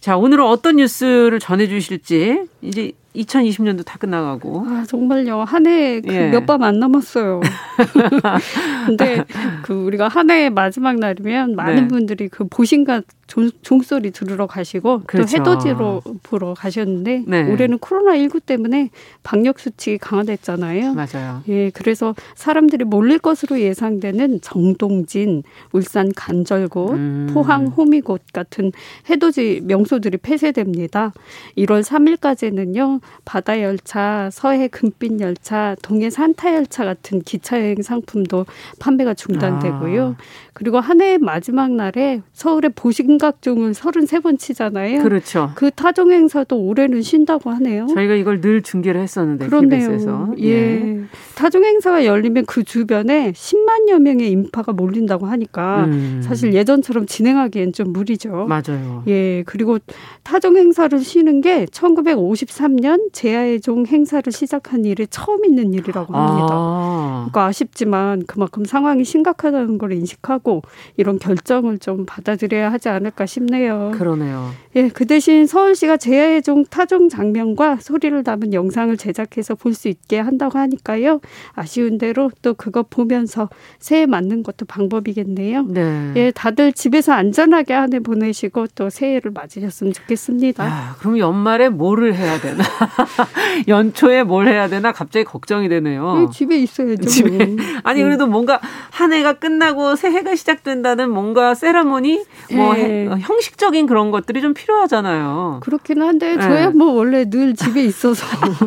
[0.00, 4.64] 자, 오늘은 어떤 뉴스를 전해 주실지 이제 2020년도 다 끝나가고.
[4.68, 5.40] 아, 정말요.
[5.40, 6.28] 한해 그 예.
[6.30, 7.40] 몇밤 안 남았어요.
[8.86, 9.24] 근데
[9.62, 11.88] 그 우리가 한 해의 마지막 날이면 많은 네.
[11.88, 15.42] 분들이 그 보신가 종, 종소리 들으러 가시고 그렇죠.
[15.44, 17.50] 또 해돋이로 보러 가셨는데 네.
[17.50, 18.90] 올해는 코로나 19 때문에
[19.22, 20.94] 방역 수칙이 강화됐잖아요.
[20.94, 21.42] 맞아요.
[21.48, 27.30] 예, 그래서 사람들이 몰릴 것으로 예상되는 정동진, 울산 간절곶, 음.
[27.32, 28.72] 포항 호미곶 같은
[29.08, 31.12] 해돋이 명소들이 폐쇄됩니다.
[31.56, 32.99] 1월 3일까지는요.
[33.24, 38.46] 바다 열차, 서해 금빛 열차, 동해 산타 열차 같은 기차 여행 상품도
[38.78, 40.16] 판매가 중단되고요.
[40.18, 40.50] 아.
[40.52, 45.02] 그리고 한 해의 마지막 날에 서울의 보신각종을 33번 치잖아요.
[45.02, 45.52] 그렇죠.
[45.54, 47.86] 그 타종 행사도 올해는 쉰다고 하네요.
[47.86, 49.80] 저희가 이걸 늘 중계를 했었는데 그렇네요.
[49.80, 50.34] KBS에서.
[50.40, 50.50] 예.
[50.50, 51.00] 예.
[51.36, 56.20] 타종 행사가 열리면 그 주변에 10만여 명의 인파가 몰린다고 하니까 음.
[56.22, 58.46] 사실 예전처럼 진행하기엔 좀 무리죠.
[58.46, 59.02] 맞아요.
[59.08, 59.42] 예.
[59.46, 59.78] 그리고
[60.24, 66.48] 타종 행사를 쉬는 게 1953년 제야의 종 행사를 시작한 일이 처음 있는 일이라고 합니다.
[66.52, 67.26] 아.
[67.30, 70.62] 그러니까 아쉽지만 그만큼 상황이 심각하다는 걸 인식하고 하고
[70.96, 73.92] 이런 결정을 좀 받아들여야 하지 않을까 싶네요.
[73.94, 74.50] 그러네요.
[74.76, 80.18] 예, 그 대신 서울시가 제야의 종 타종 장면과 소리를 담은 영상을 제작해서 볼 수 있게
[80.18, 81.20] 한다고 하니까요.
[81.54, 83.48] 아쉬운 대로 또 그거 보면서
[83.78, 85.62] 새해 맞는 것도 방법이겠네요.
[85.68, 86.12] 네.
[86.16, 90.64] 예, 다들 집에서 안전하게 한 해 보내시고 또 새해를 맞으셨으면 좋겠습니다.
[90.64, 92.62] 아, 그럼 연말에 뭐를 해야 되나?
[93.68, 94.92] 연초에 뭘 해야 되나?
[94.92, 96.22] 갑자기 걱정이 되네요.
[96.22, 97.08] 예, 집에 있어야죠.
[97.08, 97.56] 집에.
[97.84, 103.08] 아니 그래도 뭔가 한 해가 끝나고 새해가 시작된다는 뭔가 세라모니 뭐 네.
[103.20, 105.60] 형식적인 그런 것들이 좀 필요하잖아요.
[105.62, 106.42] 그렇긴 한데 네.
[106.42, 108.24] 저야 뭐 원래 늘 집에 있어서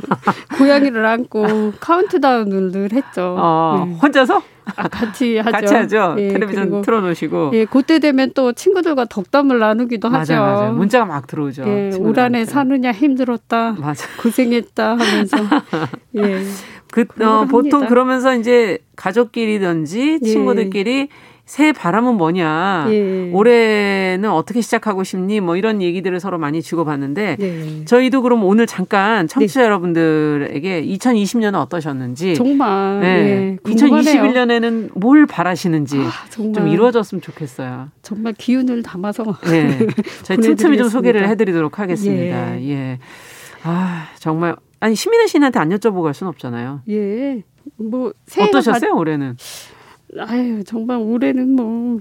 [0.58, 3.36] 고양이를 안고 카운트다운을 늘 했죠.
[3.38, 3.96] 어, 네.
[4.02, 4.53] 혼자서?
[4.76, 5.52] 아, 같이 하죠.
[5.52, 6.16] 같이 하죠.
[6.20, 7.52] 예, 텔레비전 틀어놓으시고.
[7.54, 10.44] 예, 그때 되면 또 친구들과 덕담을 나누기도 맞아, 하죠.
[10.44, 10.72] 맞아.
[10.72, 11.64] 문자가 막 들어오죠.
[11.68, 13.74] 예, 올 한해 사느냐 힘들었다.
[13.74, 14.08] 맞아.
[14.22, 15.38] 고생했다 하면서.
[16.18, 16.44] 예.
[16.92, 20.26] 그, 어, 보통 그러면서 이제 가족끼리든지 예.
[20.26, 21.08] 친구들끼리 예.
[21.46, 22.88] 새해 바람은 뭐냐.
[22.90, 23.30] 예.
[23.34, 25.42] 올해는 어떻게 시작하고 싶니?
[25.42, 27.86] 뭐 이런 얘기들을 서로 많이 주고받는데 예.
[27.86, 29.66] 저희도 그럼 오늘 잠깐 청취자 네.
[29.66, 33.08] 여러분들에게 2020년은 어떠셨는지 정말 네.
[33.08, 33.58] 예.
[33.70, 37.90] 2021년에는 뭘 바라시는지 아, 좀 이루어졌으면 좋겠어요.
[38.02, 39.80] 정말 기운을 담아서 네.
[40.24, 42.58] 저희 틈틈이 좀 소개를 해드리도록 하겠습니다.
[42.62, 42.70] 예.
[42.70, 43.00] 예.
[43.64, 46.84] 아 정말 아니 시민의 씨한테 안 여쭤보고 갈 수는 없잖아요.
[46.90, 47.44] 예.
[47.76, 48.98] 뭐 어떠셨어요 바...
[48.98, 49.36] 올해는?
[50.20, 52.00] 아유 정말 올해는 뭐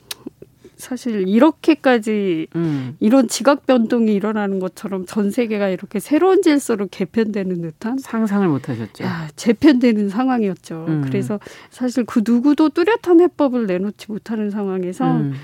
[0.82, 2.96] 사실 이렇게까지 음.
[2.98, 9.04] 이런 지각 변동이 일어나는 것처럼 전 세계가 이렇게 새로운 질서로 개편되는 듯한 상상을 못 하셨죠.
[9.04, 10.86] 야, 재편되는 상황이었죠.
[10.88, 11.02] 음.
[11.02, 11.38] 그래서
[11.70, 15.34] 사실 그 누구도 뚜렷한 해법을 내놓지 못하는 상황에서 음.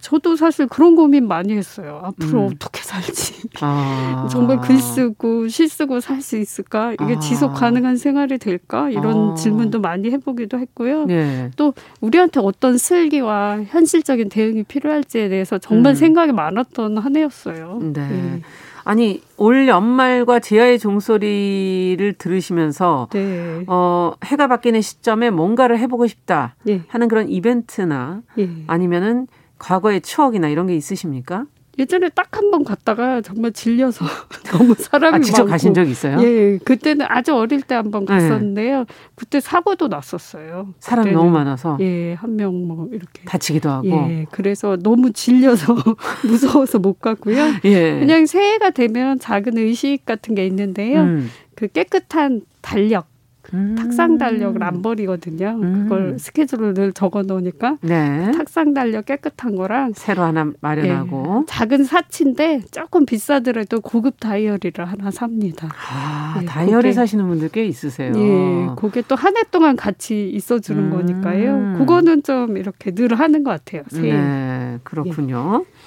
[0.00, 2.00] 저도 사실 그런 고민 많이 했어요.
[2.04, 2.50] 앞으로 음.
[2.54, 3.48] 어떻게 살지.
[3.60, 4.28] 아.
[4.30, 6.92] 정말 글 쓰고 시 쓰고 살 수 있을까?
[6.92, 7.18] 이게 아.
[7.20, 8.90] 지속 가능한 생활이 될까?
[8.90, 9.34] 이런 아.
[9.34, 11.06] 질문도 많이 해보기도 했고요.
[11.06, 11.50] 네.
[11.56, 15.94] 또 우리한테 어떤 슬기와 현실적인 대응이 필요할지에 대해서 정말 음.
[15.94, 17.78] 생각이 많았던 한 해였어요.
[17.80, 18.08] 네.
[18.08, 18.42] 네.
[18.84, 23.62] 아니 올 연말과 제야의 종소리를 들으시면서 네.
[23.66, 26.82] 어 해가 바뀌는 시점에 뭔가를 해보고 싶다 네.
[26.88, 28.48] 하는 그런 이벤트나 네.
[28.66, 29.26] 아니면은
[29.58, 31.46] 과거의 추억이나 이런 게 있으십니까?
[31.78, 34.04] 예전에 딱 한 번 갔다가 정말 질려서
[34.50, 35.50] 너무 사람이 아, 직접 많고.
[35.52, 36.18] 가신 적 있어요?
[36.20, 38.78] 예, 그때는 아주 어릴 때 한 번 갔었는데요.
[38.80, 38.84] 네.
[39.14, 40.74] 그때 사고도 났었어요.
[40.80, 41.76] 사람이 너무 많아서.
[41.80, 43.86] 예, 한 명 뭐 이렇게 다치기도 하고.
[43.86, 45.76] 예, 그래서 너무 질려서
[46.26, 47.36] 무서워서 못 갔고요.
[47.64, 47.98] 예.
[48.00, 51.02] 그냥 새해가 되면 작은 의식 같은 게 있는데요.
[51.02, 51.30] 음.
[51.54, 53.06] 그 깨끗한 달력
[53.54, 53.74] 음.
[53.78, 55.58] 탁상 달력을 안 버리거든요.
[55.62, 55.82] 음.
[55.84, 58.30] 그걸 스케줄을 늘 적어 놓으니까 네.
[58.36, 65.10] 탁상 달력 깨끗한 거랑 새로 하나 마련하고 예, 작은 사치인데 조금 비싸더라도 고급 다이어리를 하나
[65.10, 65.68] 삽니다.
[65.90, 68.12] 아, 예, 다이어리 그게, 사시는 분들 꽤 있으세요.
[68.16, 70.90] 예, 그게 또 한 해 동안 같이 있어 주는 음.
[70.90, 71.76] 거니까요.
[71.78, 73.82] 그거는 좀 이렇게 늘 하는 것 같아요.
[73.88, 74.12] 새해.
[74.12, 75.64] 네, 그렇군요.
[75.64, 75.77] 예.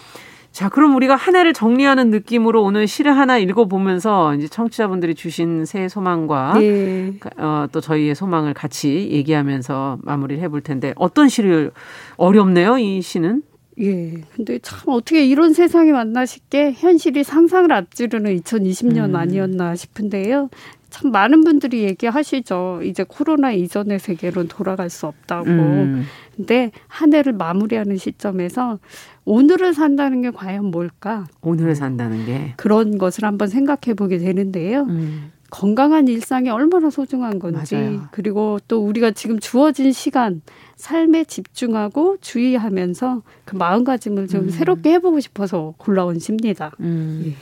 [0.52, 5.88] 자, 그럼 우리가 한 해를 정리하는 느낌으로 오늘 시를 하나 읽어보면서 이제 청취자분들이 주신 새해
[5.88, 7.14] 소망과 네.
[7.38, 11.72] 어, 또 저희의 소망을 같이 얘기하면서 마무리를 해볼 텐데 어떤 시를
[12.18, 13.44] 어렵네요, 이 시는?
[13.80, 14.22] 예.
[14.36, 19.16] 근데 참 어떻게 이런 세상이 만나 싶게 현실이 상상을 앞지르는 2020년 음.
[19.16, 20.50] 아니었나 싶은데요.
[20.90, 22.82] 참 많은 분들이 얘기하시죠.
[22.84, 25.50] 이제 코로나 이전의 세계로 돌아갈 수 없다고.
[25.50, 26.06] 음.
[26.36, 28.80] 근데 한 해를 마무리하는 시점에서
[29.26, 31.26] 오늘을 산다는 게 과연 뭘까?
[31.42, 34.84] 오늘을 산다는 게 그런 것을 한번 생각해 보게 되는데요.
[34.84, 35.32] 음.
[35.52, 38.08] 건강한 일상이 얼마나 소중한 건지 맞아요.
[38.12, 40.42] 그리고 또 우리가 지금 주어진 시간
[40.78, 44.50] 삶에 집중하고 주의하면서 그 마음가짐을 좀 음.
[44.50, 46.72] 새롭게 해보고 싶어서 골라온 시입니다.
[46.80, 47.24] 음.
[47.26, 47.34] 예.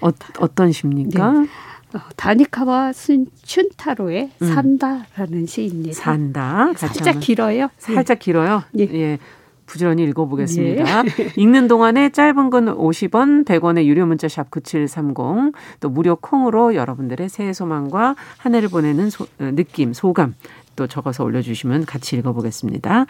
[0.00, 1.32] 어, 어떤 시입니까?
[1.32, 1.46] 네.
[1.94, 4.46] 어, 다니카와 순, 춘타로의 음.
[4.46, 5.94] 산다라는 시입니다.
[5.94, 6.72] 산다.
[6.76, 7.68] 살짝 길어요.
[7.78, 8.24] 살짝 네.
[8.24, 8.62] 길어요.
[8.78, 8.82] 예.
[8.82, 9.18] 예.
[9.66, 11.04] 부지런히 읽어보겠습니다.
[11.04, 11.32] 예.
[11.36, 17.52] 읽는 동안에 짧은 건 50원, 100원의 유료 문자 샵 9730, 또 무료 콩으로 여러분들의 새해
[17.52, 20.34] 소망과 한 해를 보내는 소, 어, 느낌, 소감
[20.74, 23.06] 또 적어서 올려주시면 같이 읽어보겠습니다.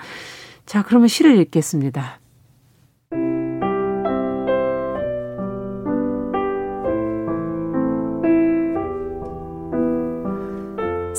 [0.66, 2.20] 자, 그러면 시를 읽겠습니다.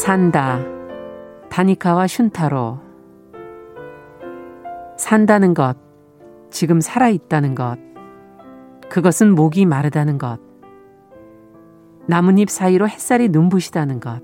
[0.02, 0.60] 산다.
[1.52, 2.80] 다니카와 슌타로.
[4.98, 5.78] 산다는 것,
[6.50, 7.78] 지금 살아있다는 것,
[8.90, 10.40] 그것은 목이 마르다는 것,
[12.08, 14.24] 나뭇잎 사이로 햇살이 눈부시다는 것,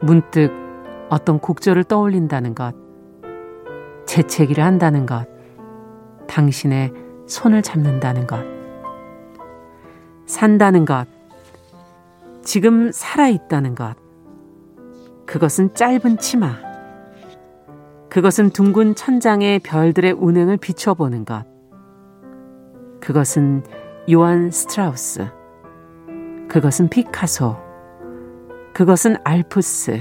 [0.00, 0.52] 문득
[1.10, 2.76] 어떤 곡절을 떠올린다는 것,
[4.06, 5.26] 재채기를 한다는 것,
[6.28, 6.92] 당신의
[7.26, 8.38] 손을 잡는다는 것,
[10.26, 11.08] 산다는 것,
[12.44, 14.03] 지금 살아있다는 것,
[15.26, 16.56] 그것은 짧은 치마.
[18.10, 21.44] 그것은 둥근 천장에 별들의 운행을 비춰보는 것.
[23.00, 23.64] 그것은
[24.12, 25.26] 요한 스트라우스.
[26.48, 27.56] 그것은 피카소.
[28.72, 30.00] 그것은 알프스.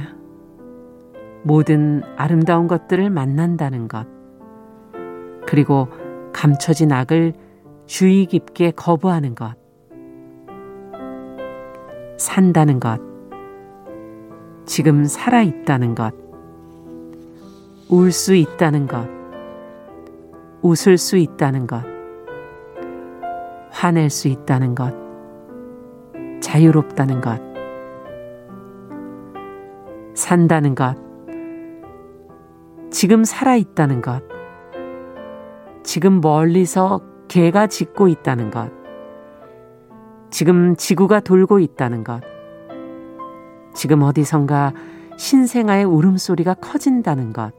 [1.43, 4.07] 모든 아름다운 것들을 만난다는 것.
[5.47, 5.87] 그리고
[6.33, 7.33] 감춰진 악을
[7.85, 9.55] 주의 깊게 거부하는 것.
[12.17, 13.12] 산다는 것.
[14.65, 16.13] 지금 살아있다는 것,
[17.89, 19.07] 울 수 있다는 것,
[20.61, 21.83] 웃을 수 있다는 것,
[23.69, 24.93] 화낼 수 있다는 것,
[26.39, 27.41] 자유롭다는 것,
[30.13, 30.95] 산다는 것,
[32.89, 34.23] 지금 살아있다는 것,
[35.83, 38.71] 지금 멀리서 개가 짖고 있다는 것,
[40.29, 42.21] 지금 지구가 돌고 있다는 것,
[43.73, 44.73] 지금 어디선가
[45.17, 47.51] 신생아의 울음소리가 커진다는 것.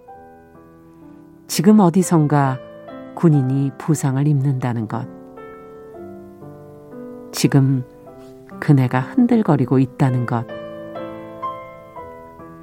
[1.46, 2.58] 지금 어디선가
[3.14, 5.06] 군인이 부상을 입는다는 것.
[7.32, 7.84] 지금
[8.60, 10.46] 그네가 흔들거리고 있다는 것.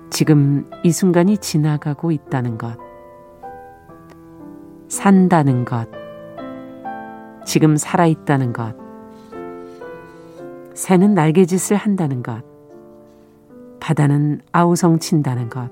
[0.10, 2.78] 지금 이 순간이 지나가고 있다는 것.
[4.88, 5.88] 산다는 것.
[7.46, 8.76] 지금 살아있다는 것.
[10.74, 12.51] 새는 날개짓을 한다는 것.
[13.82, 15.70] 바다는 아우성 친다는 것.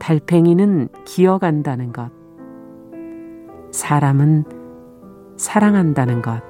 [0.00, 2.10] 달팽이는 기어간다는 것.
[3.70, 4.44] 사람은
[5.36, 6.42] 사랑한다는 것.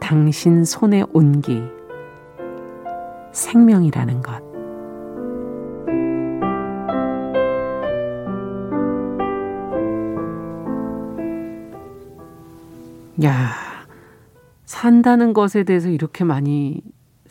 [0.00, 1.62] 당신 손의 온기.
[3.32, 4.42] 생명이라는 것.
[13.24, 13.52] 야,
[14.64, 16.82] 산다는 것에 대해서 이렇게 많이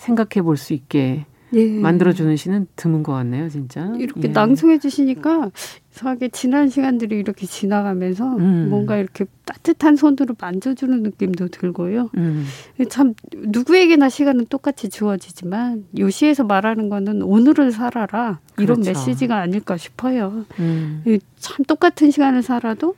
[0.04, 1.68] 생각해 볼 수 있게 예.
[1.68, 3.94] 만들어주는 시는 드문 것 같네요, 진짜.
[3.98, 4.28] 이렇게 예.
[4.30, 5.52] 낭송해 주시니까
[5.92, 8.70] 이상하게 지난 시간들이 이렇게 지나가면서 음.
[8.70, 12.10] 뭔가 이렇게 따뜻한 손으로 만져주는 느낌도 들고요.
[12.18, 12.46] 음.
[12.90, 18.90] 참 누구에게나 시간은 똑같이 주어지지만 요 시에서 말하는 거는 오늘을 살아라 이런 그렇죠.
[18.90, 20.46] 메시지가 아닐까 싶어요.
[20.60, 21.04] 음.
[21.38, 22.96] 참 똑같은 시간을 살아도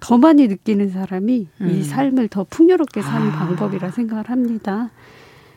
[0.00, 1.82] 더 많이 느끼는 사람이 이 음.
[1.82, 3.32] 삶을 더 풍요롭게 사는 아.
[3.32, 4.90] 방법이라 생각을 합니다.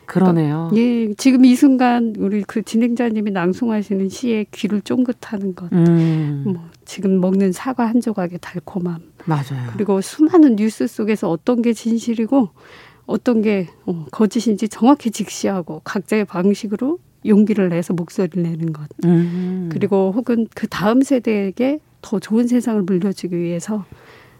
[0.08, 0.70] 그러네요.
[0.74, 6.44] 예, 지금 이 순간 우리 그 진행자님이 낭송하시는 시에 귀를 쫑긋하는 것, 음.
[6.46, 9.70] 뭐 지금 먹는 사과 한 조각의 달콤함, 맞아요.
[9.74, 12.48] 그리고 수많은 뉴스 속에서 어떤 게 진실이고
[13.04, 19.68] 어떤 게 어, 거짓인지 정확히 직시하고 각자의 방식으로 용기를 내서 목소리를 내는 것, 음.
[19.70, 23.84] 그리고 혹은 그 다음 세대에게 더 좋은 세상을 물려주기 위해서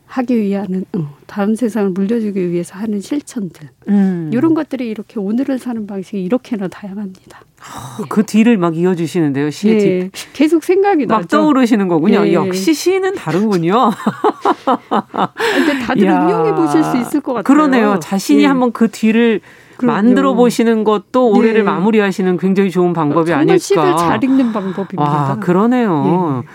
[0.09, 4.31] 하기 위한 어, 다음 세상을 물려주기 위해서 하는 실천들 음.
[4.33, 7.41] 이런 것들이 이렇게 오늘을 사는 방식이 이렇게나 다양합니다.
[7.41, 9.51] 어, 그 뒤를 막 이어주시는데요.
[9.51, 11.29] 시의 예, 계속 생각이 막 나죠.
[11.29, 12.27] 떠오르시는 거군요.
[12.27, 12.33] 예.
[12.33, 13.91] 역시 시는 다르군요.
[15.55, 17.43] 근데 다들 응용해 보실 수 있을 것 같아요.
[17.43, 17.99] 그러네요.
[18.01, 18.47] 자신이 예.
[18.47, 19.41] 한번 그 뒤를
[19.77, 19.93] 그럼요.
[19.95, 21.65] 만들어 보시는 것도 올해를 예.
[21.65, 23.59] 마무리하시는 굉장히 좋은 방법이 아닐까.
[23.59, 25.03] 시를 잘 읽는 방법입니다.
[25.03, 26.45] 와, 그러네요.
[26.45, 26.49] 예.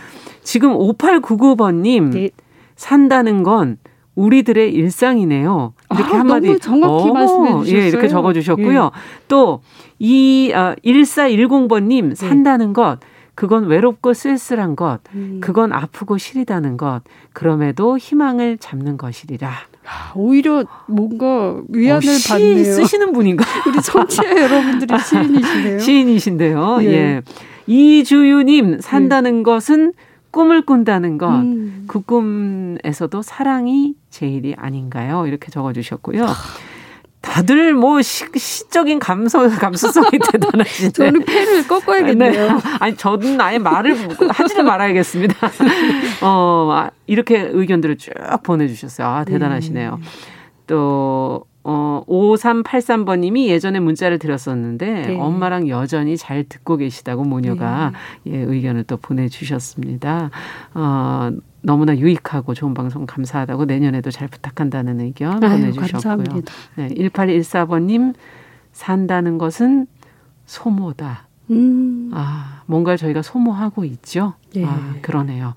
[0.43, 2.31] 지금 5899번님
[2.75, 3.77] 산다는 건
[4.15, 5.73] 우리들의 일상이네요.
[5.93, 7.77] 이렇게 아, 한마디 너무 정확히 어, 말씀해 주셨어요.
[7.81, 8.91] 예, 이렇게 적어 주셨고요.
[8.93, 9.27] 예.
[9.27, 12.73] 또이 아, 1410번 님 산다는 예.
[12.73, 12.99] 것
[13.35, 15.39] 그건 외롭고 쓸쓸한 것, 음.
[15.41, 17.01] 그건 아프고 시리다는 것,
[17.33, 19.51] 그럼에도 희망을 잡는 것이리라.
[20.15, 22.63] 오히려 뭔가 위안을 어, 받네요.
[22.63, 23.43] 쓰시는 분인가?
[23.67, 25.79] 우리 청취자 여러분들이 시인이시네요.
[25.79, 26.77] 시인이신데요.
[26.81, 26.87] 예.
[26.87, 27.21] 예.
[27.65, 29.43] 이주유님 산다는 예.
[29.43, 29.93] 것은
[30.33, 31.85] 꿈을 꾼다는 것, 음.
[31.87, 35.27] 그 꿈에서도 사랑이 제일이 아닌가요?
[35.27, 36.25] 이렇게 적어주셨고요.
[37.21, 40.91] 다들 뭐 시, 시적인 감성 감수성이 대단하시네.
[40.91, 42.31] 저는 펜을 꺾어야겠네요.
[42.31, 42.61] 네.
[42.79, 43.95] 아니 저는 아예 말을
[44.29, 45.35] 하지를 말아야겠습니다.
[46.23, 48.11] 어 아, 이렇게 의견들을 쭉
[48.43, 49.07] 보내주셨어요.
[49.07, 49.97] 아 대단하시네요.
[49.97, 50.03] 네.
[50.65, 55.19] 또 어, 5383번님이 예전에 문자를 드렸었는데 네.
[55.19, 57.93] 엄마랑 여전히 잘 듣고 계시다고 모녀가
[58.23, 58.33] 네.
[58.33, 60.29] 예, 의견을 또 보내주셨습니다.
[60.73, 65.91] 어, 너무나 유익하고 좋은 방송 감사하다고 내년에도 잘 부탁한다는 의견 아유, 보내주셨고요.
[65.91, 66.53] 감사합니다.
[66.75, 68.13] 네, 1814번님
[68.73, 69.87] 산다는 것은
[70.45, 71.27] 소모다.
[71.51, 72.09] 음.
[72.13, 74.33] 아, 뭔가 저희가 소모하고 있죠.
[74.55, 74.65] 예.
[74.65, 75.53] 아, 그러네요.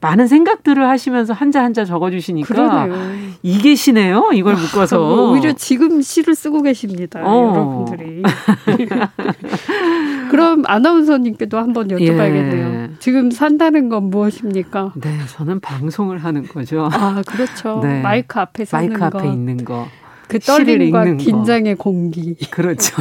[0.00, 2.94] 많은 생각들을 하시면서 한자 한자 적어주시니까 그러네요.
[3.42, 4.30] 이게 시네요.
[4.34, 7.20] 이걸 아, 묶어서 뭐 오히려 지금 시를 쓰고 계십니다.
[7.24, 7.86] 어.
[7.86, 8.22] 여러분들이.
[10.30, 12.74] 그럼 아나운서님께도 한번 여쭤봐야겠네요.
[12.74, 12.90] 예.
[12.98, 14.92] 지금 산다는 건 무엇입니까?
[14.96, 16.88] 네, 저는 방송을 하는 거죠.
[16.92, 17.80] 아, 그렇죠.
[17.82, 18.00] 네.
[18.02, 19.86] 마이크 앞에 서는 마이크 앞에 있는 거.
[20.28, 21.84] 그 떨림과 긴장의 거.
[21.84, 22.34] 공기.
[22.50, 22.96] 그렇죠.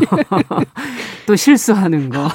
[1.26, 2.28] 또 실수하는 거.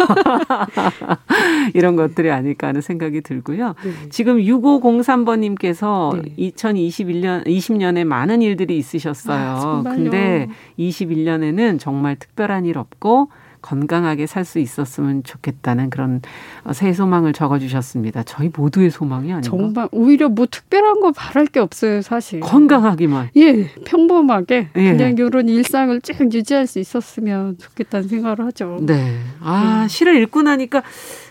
[1.75, 3.75] 이런 것들이 아닐까 하는 생각이 들고요.
[3.85, 3.93] 네.
[4.11, 6.51] 지금 6503번님께서 네.
[6.51, 9.39] 2021년, 20년에 많은 일들이 있으셨어요.
[9.39, 13.29] 아, 근데 21년에는 정말 특별한 일 없고
[13.63, 16.23] 건강하게 살 수 있었으면 좋겠다는 그런
[16.65, 18.25] 어, 새 소망을 적어주셨습니다.
[18.25, 19.49] 저희 모두의 소망이 아닌가?
[19.49, 22.41] 정말 오히려 뭐 특별한 거 바랄 게 없어요, 사실.
[22.41, 23.31] 건강하기만.
[23.37, 24.93] 예, 평범하게 예.
[24.97, 28.79] 그냥 이런 일상을 쭉 유지할 수 있었으면 좋겠다는 생각을 하죠.
[28.81, 29.19] 네.
[29.41, 29.89] 아 음.
[29.89, 30.83] 시를 읽고 나니까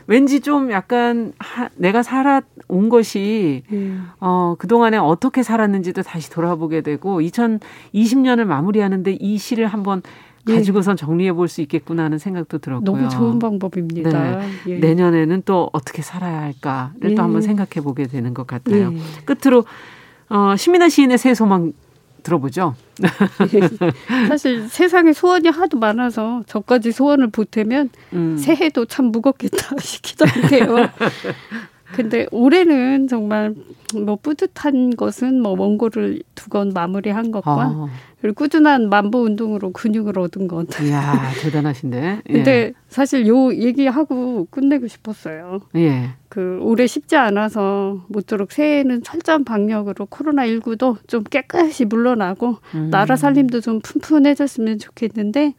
[0.08, 4.08] 왠지 좀 약간 하, 내가 살아온 것이 음.
[4.20, 10.02] 어, 그동안에 어떻게 살았는지도 다시 돌아보게 되고 2020년을 마무리하는데 이 시를 한번
[10.50, 10.56] 예.
[10.56, 12.86] 가지고선 정리해 볼 수 있겠구나 하는 생각도 들었고요.
[12.96, 14.38] 너무 좋은 방법입니다.
[14.40, 14.50] 네.
[14.68, 14.78] 예.
[14.80, 17.16] 내년에는 또 어떻게 살아야 할까를 예.
[17.16, 18.94] 또 한번 생각해 보게 되는 것 같아요.
[18.94, 18.98] 예.
[19.26, 19.66] 끝으로
[20.30, 21.74] 어, 시민아 시인의 새 소망
[22.22, 22.76] 들어보죠.
[24.28, 28.38] 사실 세상에 소원이 하도 많아서 저까지 소원을 보태면 음.
[28.38, 30.90] 새해도 참 무겁겠다 싶기도 해요.
[31.94, 33.54] 근데 올해는 정말
[33.96, 37.88] 뭐 뿌듯한 것은 뭐 원고를 두 권 마무리한 것과 아.
[38.22, 40.68] 그리고 꾸준한 만보 운동으로 근육을 얻은 것.
[40.82, 42.22] 이야 대단하신데.
[42.28, 42.34] 예.
[42.34, 45.60] 근데 사실 요 얘기하고 끝내고 싶었어요.
[45.76, 46.10] 예.
[46.28, 52.90] 그 올해 쉽지 않아서 모쪼록 새해에는 철저한 방역으로 코로나 19도 좀 깨끗이 물러나고 음.
[52.90, 55.54] 나라 살림도 좀 푼푼해졌으면 좋겠는데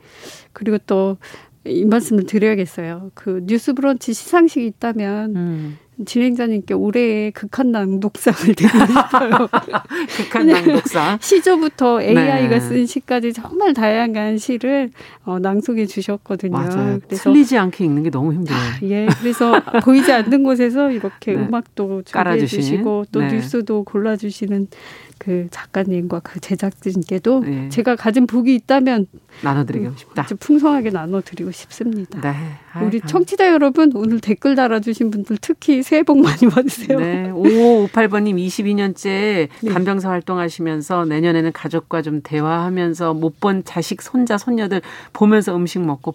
[0.53, 1.17] 그리고 또
[1.65, 3.11] 이 말씀을 드려야겠어요.
[3.15, 5.79] 그 뉴스브런치 시상식이 있다면 음.
[6.05, 9.49] 진행자님께 올해의 극한 낭독상을 드리고 싶어요.
[10.17, 11.19] 극한 낭독상.
[11.21, 12.61] 시조부터 AI가 네.
[12.61, 14.91] 쓴 시까지 정말 다양한 시를
[15.25, 16.53] 어, 낭송해 주셨거든요.
[16.53, 16.99] 맞아요.
[17.07, 18.61] 그래서 틀리지 않게 읽는 게 너무 힘들어요.
[18.61, 21.39] 아, 예, 그래서 보이지 않는 곳에서 이렇게 네.
[21.41, 23.33] 음악도 준비해 주시고 또 네.
[23.33, 24.69] 뉴스도 골라주시는
[25.21, 27.69] 그 작가님과 그 제작진께도 네.
[27.69, 29.07] 제가 가진 복이 있다면
[29.45, 30.27] 나눠드리고 싶다.
[30.41, 32.21] 풍성하게 나눠드리고 싶습니다.
[32.23, 32.35] 네.
[32.83, 36.99] 우리 청취자 여러분 오늘 댓글 달아주신 분들 특히 새해 복 많이 받으세요.
[36.99, 37.31] 네.
[37.33, 39.71] 5558번님 22년째 네.
[39.71, 46.15] 간병사 활동하시면서 내년에는 가족과 좀 대화하면서 못 본 자식, 손자, 손녀들 보면서 음식 먹고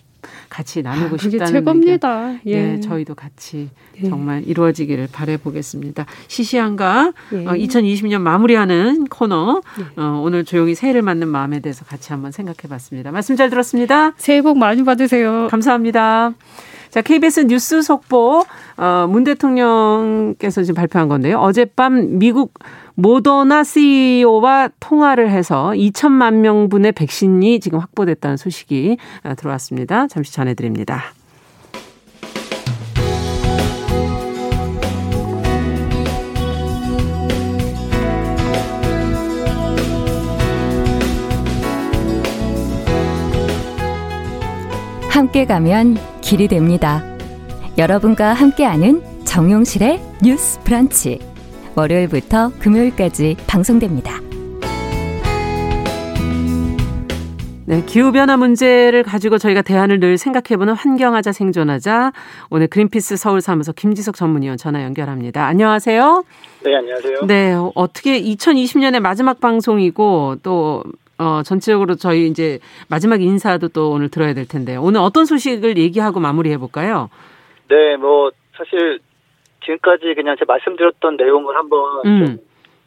[0.49, 2.39] 같이 나누고 아, 싶다는 최고입니다.
[2.45, 2.61] 예.
[2.61, 3.69] 네, 저희도 같이
[4.01, 4.09] 예.
[4.09, 6.05] 정말 이루어지기를 바라보겠습니다.
[6.27, 7.45] 시시한가 예.
[7.47, 10.01] 어, 2020년 마무리하는 코너 예.
[10.01, 13.11] 어, 오늘 조용히 새해를 맞는 마음에 대해서 같이 한번 생각해봤습니다.
[13.11, 14.13] 말씀 잘 들었습니다.
[14.17, 15.47] 새해 복 많이 받으세요.
[15.49, 16.33] 감사합니다.
[16.95, 18.45] 자, KBS 뉴스 속보,
[18.77, 21.39] 어, 문 대통령께서 지금 발표한 건데요.
[21.39, 22.53] 어젯밤 미국
[22.93, 30.07] 모더나 CEO와 통화를 해서 2천만 명분의 백신이 지금 확보됐다는 소식이 어, 들어왔습니다.
[30.07, 31.03] 잠시 전해드립니다.
[45.25, 47.03] 함께 가면 길이 됩니다.
[47.79, 51.17] 여러분과 함께하는 정용실의 뉴스 브런치.
[51.75, 54.19] 월요일부터 금요일까지 방송됩니다.
[57.65, 62.13] 네, 기후변화 문제를 가지고 저희가 대안을 늘 생각해보는 환경하자 생존하자.
[62.51, 65.47] 오늘 그린피스 서울사무소 김지석 전문위원 전화 연결합니다.
[65.47, 66.23] 안녕하세요.
[66.63, 67.25] 네, 안녕하세요.
[67.25, 70.83] 네, 어떻게 2020년의 마지막 방송이고 또
[71.17, 72.59] 어, 전체적으로 저희 이제
[72.89, 77.09] 마지막 인사도 또 오늘 들어야 될 텐데 오늘 어떤 소식을 얘기하고 마무리해 볼까요?
[77.69, 78.99] 네, 뭐 사실
[79.63, 82.25] 지금까지 그냥 제가 말씀드렸던 내용을 한번 음.
[82.25, 82.37] 좀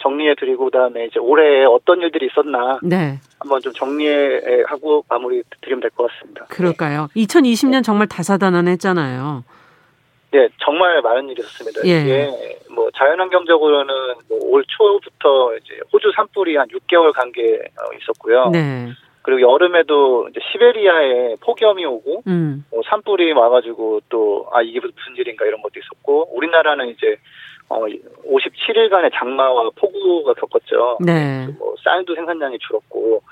[0.01, 3.19] 정리해 드리고 그다음에 이제 올해 어떤 일들이 있었나 네.
[3.41, 6.45] 한번 좀 정리하고 마무리 드리면 될 것 같습니다.
[6.47, 7.09] 그럴까요?
[7.15, 7.23] 네.
[7.25, 9.43] 2020년 정말 다사다난했잖아요.
[10.31, 11.81] 네, 정말 많은 일이 있었습니다.
[11.87, 12.01] 예.
[12.03, 13.95] 이게 뭐 자연환경적으로는
[14.29, 18.51] 뭐올 초부터 이제 호주 산불이 한 6개월 간게 어, 있었고요.
[18.51, 18.89] 네.
[19.23, 22.65] 그리고 여름에도 이제 시베리아에 폭염이 오고 음.
[22.71, 27.17] 뭐 산불이 와가지고 또 아 이게 무슨 일인가 이런 것도 있었고 우리나라는 이제
[27.69, 30.99] 어 57일간의 장마와 폭우가 겪었죠.
[31.05, 31.47] 네.
[31.59, 33.23] 뭐 쌀도 생산량이 줄었고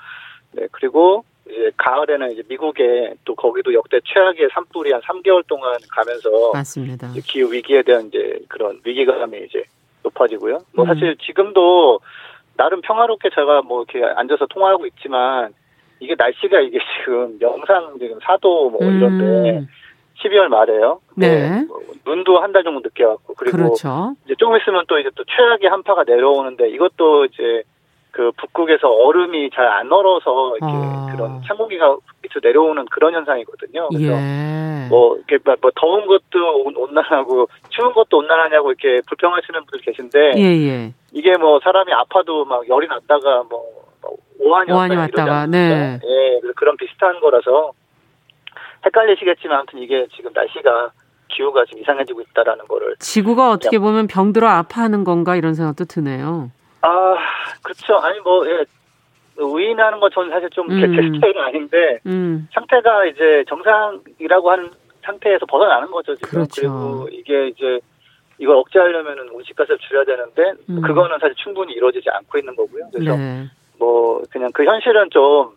[0.51, 6.51] 네 그리고 이제 가을에는 이제 미국에 또 거기도 역대 최악의 산불이 한 3개월 동안 가면서
[6.53, 7.11] 맞습니다.
[7.25, 9.63] 기후 위기에 대한 이제 그런 위기감이 이제
[10.03, 10.59] 높아지고요.
[10.73, 10.87] 뭐 음.
[10.87, 11.99] 사실 지금도
[12.55, 15.53] 나름 평화롭게 제가 뭐 이렇게 앉아서 통화하고 있지만
[15.99, 18.97] 이게 날씨가 이게 지금 영상 지금 4도 뭐 음.
[18.97, 19.67] 이런데
[20.23, 20.99] 12월 말에요.
[21.15, 21.63] 네.
[21.67, 24.15] 뭐 눈도 한 달 정도 늦게 왔고 그리고 그렇죠.
[24.25, 27.63] 이제 조금 있으면 또 이제 또 최악의 한파가 내려오는데 이것도 이제
[28.17, 31.07] 그 북극에서 얼음이 잘 안 얼어서 이렇게 아.
[31.11, 33.89] 그런 찬 공기가 밑으로 내려오는 그런 현상이거든요.
[33.89, 34.87] 그래서 예.
[34.89, 40.41] 뭐 이렇게 뭐, 뭐 더운 것도 온난하고 추운 것도 온난하냐고 이렇게 불평하시는 분들 계신데 예,
[40.41, 40.93] 예.
[41.11, 43.65] 이게 뭐 사람이 아파도 막 열이 났다가 뭐
[44.39, 45.99] 오한이, 오한이 왔다가 네.
[46.03, 47.73] 예, 그런 비슷한 거라서
[48.83, 50.91] 헷갈리시겠지만 아무튼 이게 지금 날씨가
[51.27, 56.49] 기후가 좀 이상해지고 있다라는 거를 지구가 어떻게 보면 병들어 아파하는 건가 이런 생각도 드네요.
[56.81, 57.15] 아,
[57.63, 57.95] 그렇죠.
[57.97, 58.65] 아니 뭐 예.
[59.39, 60.79] 우인하는 건 저는 사실 좀 음.
[60.79, 62.47] 제 스타일은 아닌데 음.
[62.53, 64.71] 상태가 이제 정상이라고 하는
[65.03, 66.29] 상태에서 벗어나는 거죠 지금.
[66.29, 66.61] 그렇죠.
[66.61, 67.79] 그리고 이게 이제
[68.39, 70.81] 이걸 억제하려면은 온실가스를 줄여야 되는데 음.
[70.81, 72.89] 그거는 사실 충분히 이루어지지 않고 있는 거고요.
[72.91, 73.45] 그래서 네.
[73.77, 75.51] 뭐 그냥 그 현실은 좀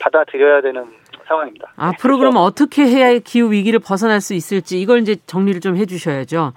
[0.00, 0.84] 받아들여야 되는
[1.26, 1.72] 상황입니다.
[1.76, 6.52] 앞으로 그러면 어떻게 해야 기후 위기를 벗어날 수 있을지 이걸 이제 정리를 좀 해주셔야죠.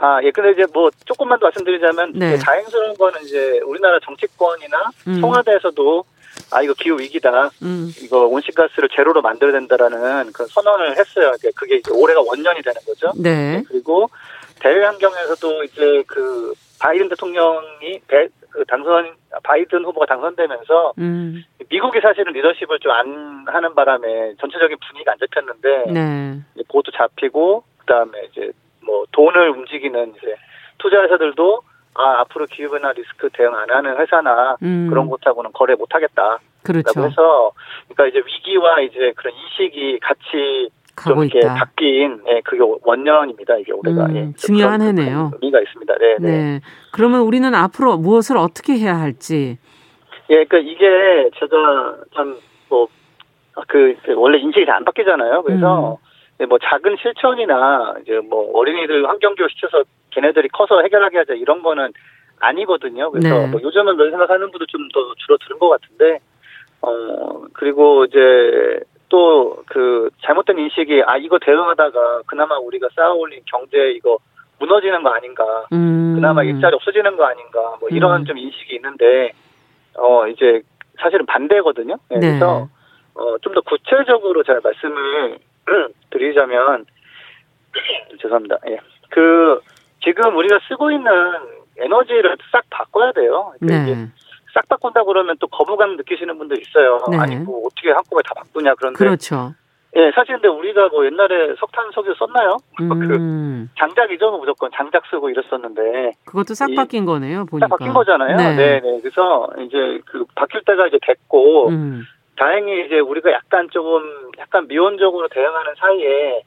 [0.00, 0.30] 아, 예.
[0.30, 2.36] 근데 이제 뭐 조금만 더 말씀드리자면 네.
[2.38, 5.20] 다행스러운 거는 이제 우리나라 정치권이나 음.
[5.20, 6.04] 청와대에서도
[6.52, 7.50] 아 이거 기후 위기다.
[7.62, 7.92] 음.
[8.00, 11.32] 이거 온실가스를 제로로 만들어야 된다라는 그 선언을 했어요.
[11.54, 13.12] 그게 이제 올해가 원년이 되는 거죠.
[13.16, 13.56] 네.
[13.58, 13.64] 네.
[13.68, 14.08] 그리고
[14.60, 21.44] 대외 환경에서도 이제 그 바이든 대통령이 배, 그 당선 바이든 후보가 당선되면서 음.
[21.68, 26.40] 미국이 사실은 리더십을 좀 안 하는 바람에 전체적인 분위기가 안 잡혔는데 네.
[26.66, 28.50] 그것도 잡히고 그다음에 이제
[28.84, 30.36] 뭐 돈을 움직이는 이제
[30.78, 31.62] 투자 회사들도
[31.94, 34.88] 아 앞으로 기후변화 리스크 대응 안 하는 회사나 음.
[34.88, 36.38] 그런 곳하고는 거래 못 하겠다.
[36.62, 37.04] 그렇죠.
[37.04, 37.52] 해서
[37.88, 40.70] 그러니까 이제 위기와 이제 그런 인식이 같이
[41.06, 41.54] 좀 이렇게 있다.
[41.54, 43.56] 바뀐 예, 그게 원년입니다.
[43.56, 45.30] 이게 올해가 음, 예, 중요한 해네요.
[45.34, 45.94] 의미가 있습니다.
[45.98, 46.60] 네, 네, 네.
[46.92, 49.58] 그러면 우리는 앞으로 무엇을 어떻게 해야 할지.
[50.28, 55.42] 예, 그러니까 이게 제가 참뭐그 그 원래 인식이 잘안 바뀌잖아요.
[55.42, 56.09] 그래서 음.
[56.40, 61.92] 네, 뭐 작은 실천이나 이제 뭐 어린이들 환경교육 시켜서 걔네들이 커서 해결하게 하자 이런 거는
[62.40, 63.10] 아니거든요.
[63.10, 63.46] 그래서 네.
[63.48, 66.18] 뭐 요즘은 그런 생각하는 분도 좀 더 줄어드는 것 같은데
[66.80, 68.80] 어 그리고 이제
[69.10, 74.18] 또 그 잘못된 인식이 아 이거 대응하다가 그나마 우리가 쌓아올린 경제 이거
[74.58, 76.14] 무너지는 거 아닌가 음.
[76.16, 78.24] 그나마 일자리 없어지는 거 아닌가 뭐 이런 음.
[78.24, 79.32] 좀 인식이 있는데
[79.96, 80.62] 어 이제
[80.98, 81.98] 사실은 반대거든요.
[82.08, 82.18] 네.
[82.18, 82.28] 네.
[82.30, 82.68] 그래서
[83.14, 85.38] 어, 좀 더 구체적으로 제가 말씀을
[86.10, 86.86] 드리자면
[88.20, 88.56] 죄송합니다.
[88.68, 88.78] 예.
[89.10, 89.60] 그
[90.02, 91.10] 지금 우리가 쓰고 있는
[91.78, 93.52] 에너지를 싹 바꿔야 돼요.
[93.60, 94.08] 그러니까 네.
[94.54, 96.98] 싹 바꾼다 그러면 또 거부감 느끼시는 분들 있어요.
[97.10, 97.18] 네.
[97.18, 99.54] 아니 뭐 어떻게 한꺼번에 다 바꾸냐 그런데 그렇죠.
[99.96, 102.58] 예, 사실 근데 우리가 뭐 옛날에 석탄 석유 썼나요?
[102.80, 103.68] 음.
[103.68, 107.44] 그 장작이죠, 무조건 장작 쓰고 이랬었는데 그것도 싹 바뀐 거네요.
[107.46, 108.36] 보니까 싹 바뀐 거잖아요.
[108.36, 108.54] 네.
[108.54, 108.98] 네, 네.
[109.00, 112.02] 그래서 이제 그 바뀔 때가 이제 됐고 음.
[112.40, 116.42] 다행히 이제 우리가 약간 조금 약간 미온적으로 대응하는 사이에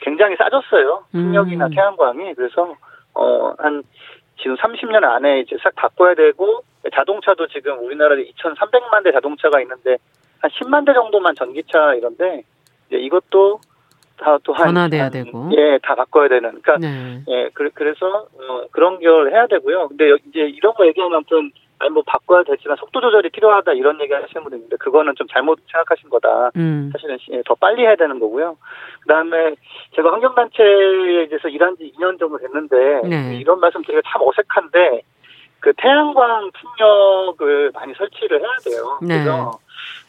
[0.00, 1.04] 굉장히 싸졌어요.
[1.12, 1.70] 풍력이나 음.
[1.70, 2.74] 태양광이 그래서
[3.14, 3.82] 어 한
[4.40, 6.62] 지금 30년 안에 이제 싹 바꿔야 되고
[6.92, 9.98] 자동차도 지금 우리나라에 2,300만 대 자동차가 있는데
[10.40, 12.42] 한 10만 대 정도만 전기차 이런데
[12.88, 13.60] 이제 이것도
[14.20, 17.22] 다 또한 변화돼야 한, 되고 예다 바꿔야 되는 그러니까 네.
[17.28, 19.88] 예 그, 그래서 어, 그런 걸 해야 되고요.
[19.88, 24.12] 근데 이제 이런 거 얘기하면 아무튼 아니 뭐 바꿔야 되지만 속도 조절이 필요하다 이런 얘기
[24.12, 26.50] 하시는 분들 있는데 그거는 좀 잘못 생각하신 거다.
[26.56, 26.90] 음.
[26.92, 28.58] 사실은 예, 더 빨리 해야 되는 거고요.
[29.00, 29.54] 그다음에
[29.96, 33.38] 제가 환경단체에 대해서 일한 지 2년 정도 됐는데 네.
[33.40, 35.02] 이런 말씀 드리기가 참 어색한데
[35.60, 38.98] 그 태양광 풍력을 많이 설치를 해야 돼요.
[39.00, 39.24] 네.
[39.24, 39.58] 그래서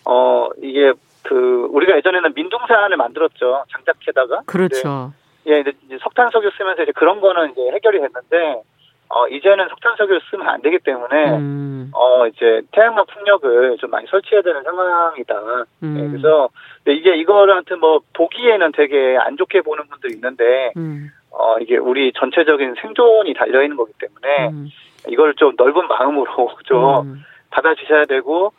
[0.06, 0.92] 어 이게
[1.24, 5.14] 그 우리가 예전에는 민둥산을 만들었죠 장작해다가 그렇죠.
[5.48, 8.62] 예, 이제 석탄 석유 쓰면서 이제 그런 거는 이제 해결이 됐는데
[9.10, 11.92] 어 이제는 석탄 석유를 쓰면 안 되기 때문에 음.
[11.94, 15.36] 어 이제 태양광 풍력을 좀 많이 설치해야 되는 상황이다.
[15.36, 15.98] 예, 음.
[16.00, 16.50] 예, 그래서
[16.88, 21.10] 이게 이거를 한테 뭐 보기에는 되게 안 좋게 보는 분도 있는데 음.
[21.32, 24.70] 어 이게 우리 전체적인 생존이 달려 있는 거기 때문에 음.
[25.10, 27.24] 이걸 좀 넓은 마음으로 좀 음.
[27.50, 28.52] 받아주셔야 되고 어,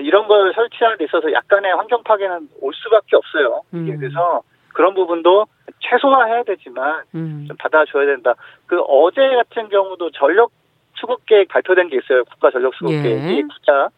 [0.00, 3.62] 이런 걸 설치하는 데 있어서 약간의 환경 파괴는 올 수밖에 없어요.
[3.74, 3.96] 음.
[3.98, 4.42] 그래서
[4.74, 5.46] 그런 부분도
[5.80, 7.44] 최소화해야 되지만 음.
[7.48, 8.34] 좀 받아줘야 된다.
[8.66, 10.50] 그 어제 같은 경우도 전력
[10.94, 12.24] 수급 계획 발표된 게 있어요.
[12.24, 13.02] 국가 전력 수급 예.
[13.02, 13.88] 계획이 국가.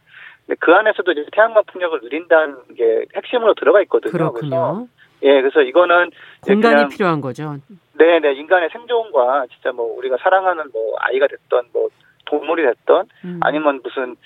[0.46, 4.12] 근데 그 안에서도 이제 태양광 풍력을 누린다는 게 핵심으로 들어가 있거든요.
[4.12, 4.50] 그렇군요.
[4.50, 4.86] 그래서
[5.22, 6.10] 예, 그래서 이거는
[6.42, 7.56] 공간이 필요한 거죠.
[7.94, 11.88] 네, 네, 인간의 생존과 진짜 뭐 우리가 사랑하는 뭐 아이가 됐던 뭐
[12.24, 13.40] 동물이 됐던 음.
[13.42, 14.16] 아니면 무슨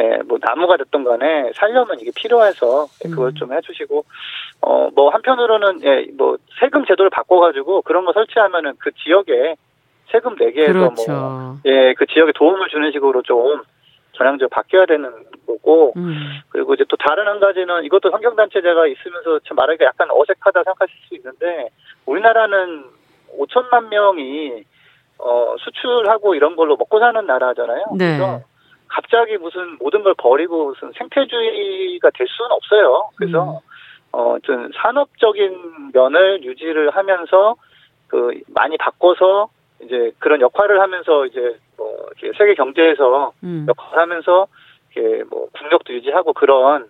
[0.00, 3.34] 예, 뭐 나무가 됐던 간에 살려면 이게 필요해서 예, 그걸 음.
[3.34, 4.04] 좀 해주시고
[4.62, 9.56] 어 뭐 한편으로는 예, 뭐 세금 제도를 바꿔가지고 그런 거 설치하면은 그 지역에
[10.10, 11.58] 세금 내게 해서 뭐 그렇죠.
[11.64, 13.62] 뭐예 그 지역에 도움을 주는 식으로 좀
[14.12, 15.10] 전향적으로 바뀌어야 되는
[15.46, 16.14] 거고 음.
[16.50, 21.14] 그리고 이제 또 다른 한 가지는 이것도 환경단체제가 있으면서 참 말하기가 약간 어색하다 생각하실 수
[21.16, 21.70] 있는데
[22.06, 22.84] 우리나라는
[23.40, 24.62] 5천만 명이
[25.18, 27.84] 어 수출하고 이런 걸로 먹고 사는 나라잖아요.
[27.98, 28.18] 네.
[28.18, 28.40] 그래서
[28.88, 33.10] 갑자기 무슨 모든 걸 버리고 무슨 생태주의가 될 수는 없어요.
[33.16, 33.58] 그래서 음.
[34.12, 37.56] 어, 좀 산업적인 면을 유지를 하면서
[38.08, 39.48] 그 많이 바꿔서
[39.82, 43.66] 이제 그런 역할을 하면서 이제 뭐 이렇게 세계 경제에서 음.
[43.68, 44.46] 역할을 하면서
[44.94, 46.88] 이렇게 뭐 국력도 유지하고 그런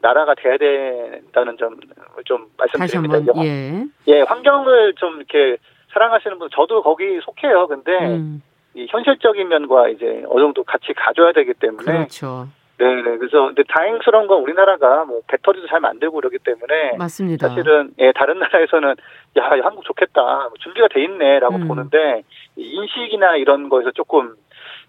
[0.00, 3.32] 나라가 돼야 된다는 점좀 말씀드립니다.
[3.44, 3.84] 예.
[4.06, 5.56] 예, 환경을 좀 이렇게
[5.92, 7.66] 사랑하시는 분 저도 거기 속해요.
[7.66, 8.42] 근데 음.
[8.78, 12.46] 이 현실적인 면과 이제 어느 정도 같이 가져야 되기 때문에 그렇죠.
[12.78, 13.16] 네, 네.
[13.18, 17.48] 그래서 근데 다행스러운 건 우리나라가 뭐 배터리도 잘 만들고 그러기 때문에 맞습니다.
[17.48, 18.94] 사실은 예, 다른 나라에서는
[19.38, 20.22] 야, 한국 좋겠다.
[20.22, 21.66] 뭐 준비가 돼 있네라고 음.
[21.66, 22.22] 보는데
[22.54, 24.36] 인식이나 이런 거에서 조금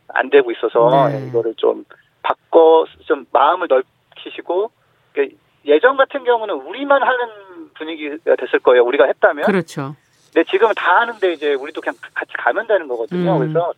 [0.09, 1.27] 안 되고 있어서 네.
[1.27, 1.83] 이거를 좀
[2.21, 4.69] 바꿔 좀 마음을 넓히시고
[5.65, 7.27] 예전 같은 경우는 우리만 하는
[7.73, 8.83] 분위기가 됐을 거예요.
[8.83, 9.45] 우리가 했다면.
[9.45, 9.95] 그렇죠.
[10.33, 13.35] 근데 지금은 다 하는데 이제 우리도 그냥 같이 가면 되는 거거든요.
[13.35, 13.39] 음.
[13.39, 13.73] 그래서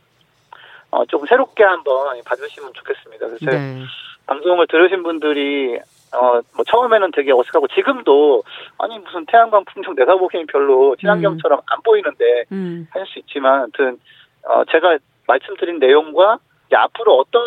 [0.92, 3.28] 어, 조금 새롭게 한번 봐주시면 좋겠습니다.
[3.28, 3.84] 그래서 네.
[4.28, 5.80] 방송을 들으신 분들이
[6.14, 8.44] 어, 뭐 처음에는 되게 어색하고 지금도
[8.78, 11.64] 아니 무슨 태양광 풍력 내가 보기엔 별로 친환경처럼 음.
[11.68, 12.88] 안 보이는데 음.
[12.92, 13.98] 할수 있지만 아무튼
[14.44, 14.98] 어, 제가
[15.28, 17.42] 말씀드린 내용과 이제 앞으로 어떤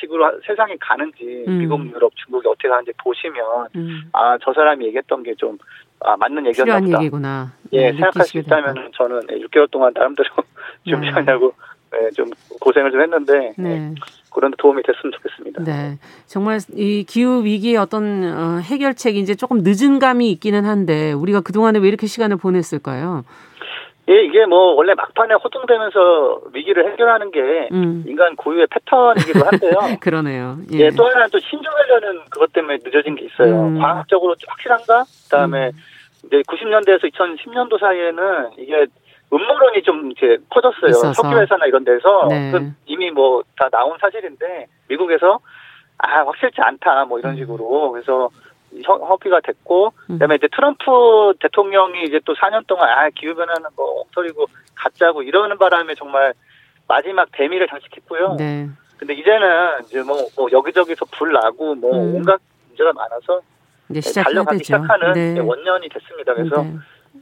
[0.00, 1.58] 식으로 세상이 가는지 음.
[1.58, 4.10] 미국, 유럽, 중국이 어떻게 가는지 보시면 음.
[4.12, 5.58] 아저 사람이 얘기했던 게 좀
[6.04, 6.98] 아, 맞는 얘기였나 보다.
[6.98, 7.52] 얘기구나.
[7.72, 10.28] 예, 네, 생각할 수 있다면 저는 6개월 동안 나름대로
[10.86, 11.52] 준비하냐고
[11.92, 12.30] 네, 좀
[12.60, 13.78] 고생을 좀 했는데 네.
[13.78, 13.94] 네.
[14.32, 15.64] 그런 도움이 됐으면 좋겠습니다.
[15.64, 21.40] 네, 정말 이 기후 위기의 어떤 어, 해결책이 이제 조금 늦은 감이 있기는 한데 우리가
[21.42, 23.24] 그 동안에 왜 이렇게 시간을 보냈을까요?
[24.08, 28.04] 예, 이게 뭐 원래 막판에 호통되면서 위기를 해결하는 게 음.
[28.06, 29.72] 인간 고유의 패턴이기도 한데요.
[30.00, 30.58] 그러네요.
[30.72, 30.78] 예.
[30.78, 30.90] 예.
[30.90, 33.68] 또 하나는 또 신중하려는 그것 때문에 늦어진 게 있어요.
[33.68, 33.78] 음.
[33.78, 35.04] 과학적으로 확실한가?
[35.24, 35.72] 그다음에 음.
[36.32, 38.86] 이제 90년대에서 2010년도 사이에는 이게
[39.32, 41.12] 음모론이 좀 이제 퍼졌어요.
[41.12, 42.50] 석유 회사나 이런 데서 네.
[42.50, 45.40] 그 이미 뭐 다 나온 사실인데 미국에서
[45.98, 47.36] 아 확실치 않다 뭐 이런 음.
[47.36, 48.30] 식으로 그래서
[48.86, 50.14] 허피가 됐고 음.
[50.14, 55.58] 그다음에 이제 트럼프 대통령이 이제 또 4년 동안 아 기후 변화는 뭐 엉터리고 가짜고 이러는
[55.58, 56.32] 바람에 정말
[56.88, 58.36] 마지막 대미를 장식했고요.
[58.38, 58.68] 네.
[58.96, 62.16] 근데 이제는 이제 뭐, 뭐 여기저기서 불 나고 뭐 음.
[62.16, 63.40] 온갖 문제가 많아서
[63.90, 64.64] 이제 달려가기 되죠.
[64.64, 65.40] 시작하는 네.
[65.40, 66.34] 원년이 됐습니다.
[66.34, 66.74] 그래서 네.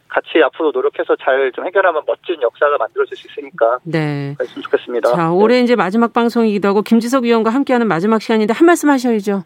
[0.09, 4.37] 같이 앞으로 노력해서 잘 좀 해결하면 멋진 역사가 만들어질 수 있으니까 네.
[4.41, 5.13] 했으면 좋겠습니다.
[5.15, 5.63] 자, 올해 네.
[5.63, 9.45] 이제 마지막 방송이기도 하고 김지석 위원과 함께하는 마지막 시간인데 한 말씀 하셔야죠.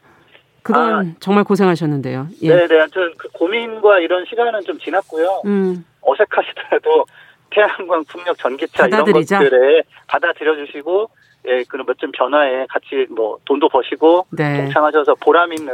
[0.62, 2.28] 그동안 아, 정말 고생하셨는데요.
[2.42, 2.56] 예.
[2.56, 2.80] 네, 네.
[2.80, 5.42] 아무튼 그 고민과 이런 시간은 좀 지났고요.
[5.44, 5.84] 음.
[6.00, 7.04] 어색하시더라도
[7.50, 9.40] 태양광, 풍력, 전기차 받아들이자.
[9.42, 11.08] 이런 것들에 받아들여 주시고
[11.46, 14.62] 예, 그런 멋진 변화에 같이 뭐 돈도 버시고 네.
[14.62, 15.72] 동참하셔서 보람 있는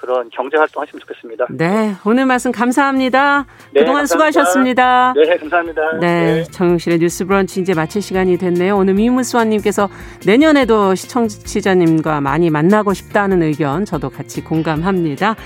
[0.00, 1.46] 그런 경제 활동 하시면 좋겠습니다.
[1.50, 3.46] 네, 오늘 말씀 감사합니다.
[3.72, 4.06] 네, 그동안 감사합니다.
[4.06, 5.14] 수고하셨습니다.
[5.14, 5.98] 네, 감사합니다.
[6.00, 6.42] 네, 네.
[6.44, 8.76] 정용실의 뉴스 브런치 이제 마칠 시간이 됐네요.
[8.76, 9.88] 오늘 미무스와님께서
[10.26, 15.36] 내년에도 시청자님과 많이 만나고 싶다는 의견 저도 같이 공감합니다.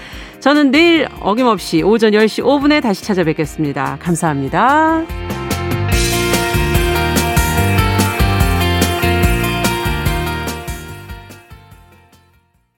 [0.40, 3.98] 저는 내일 어김없이 오전 10시 5분에 다시 찾아뵙겠습니다.
[4.00, 5.33] 감사합니다.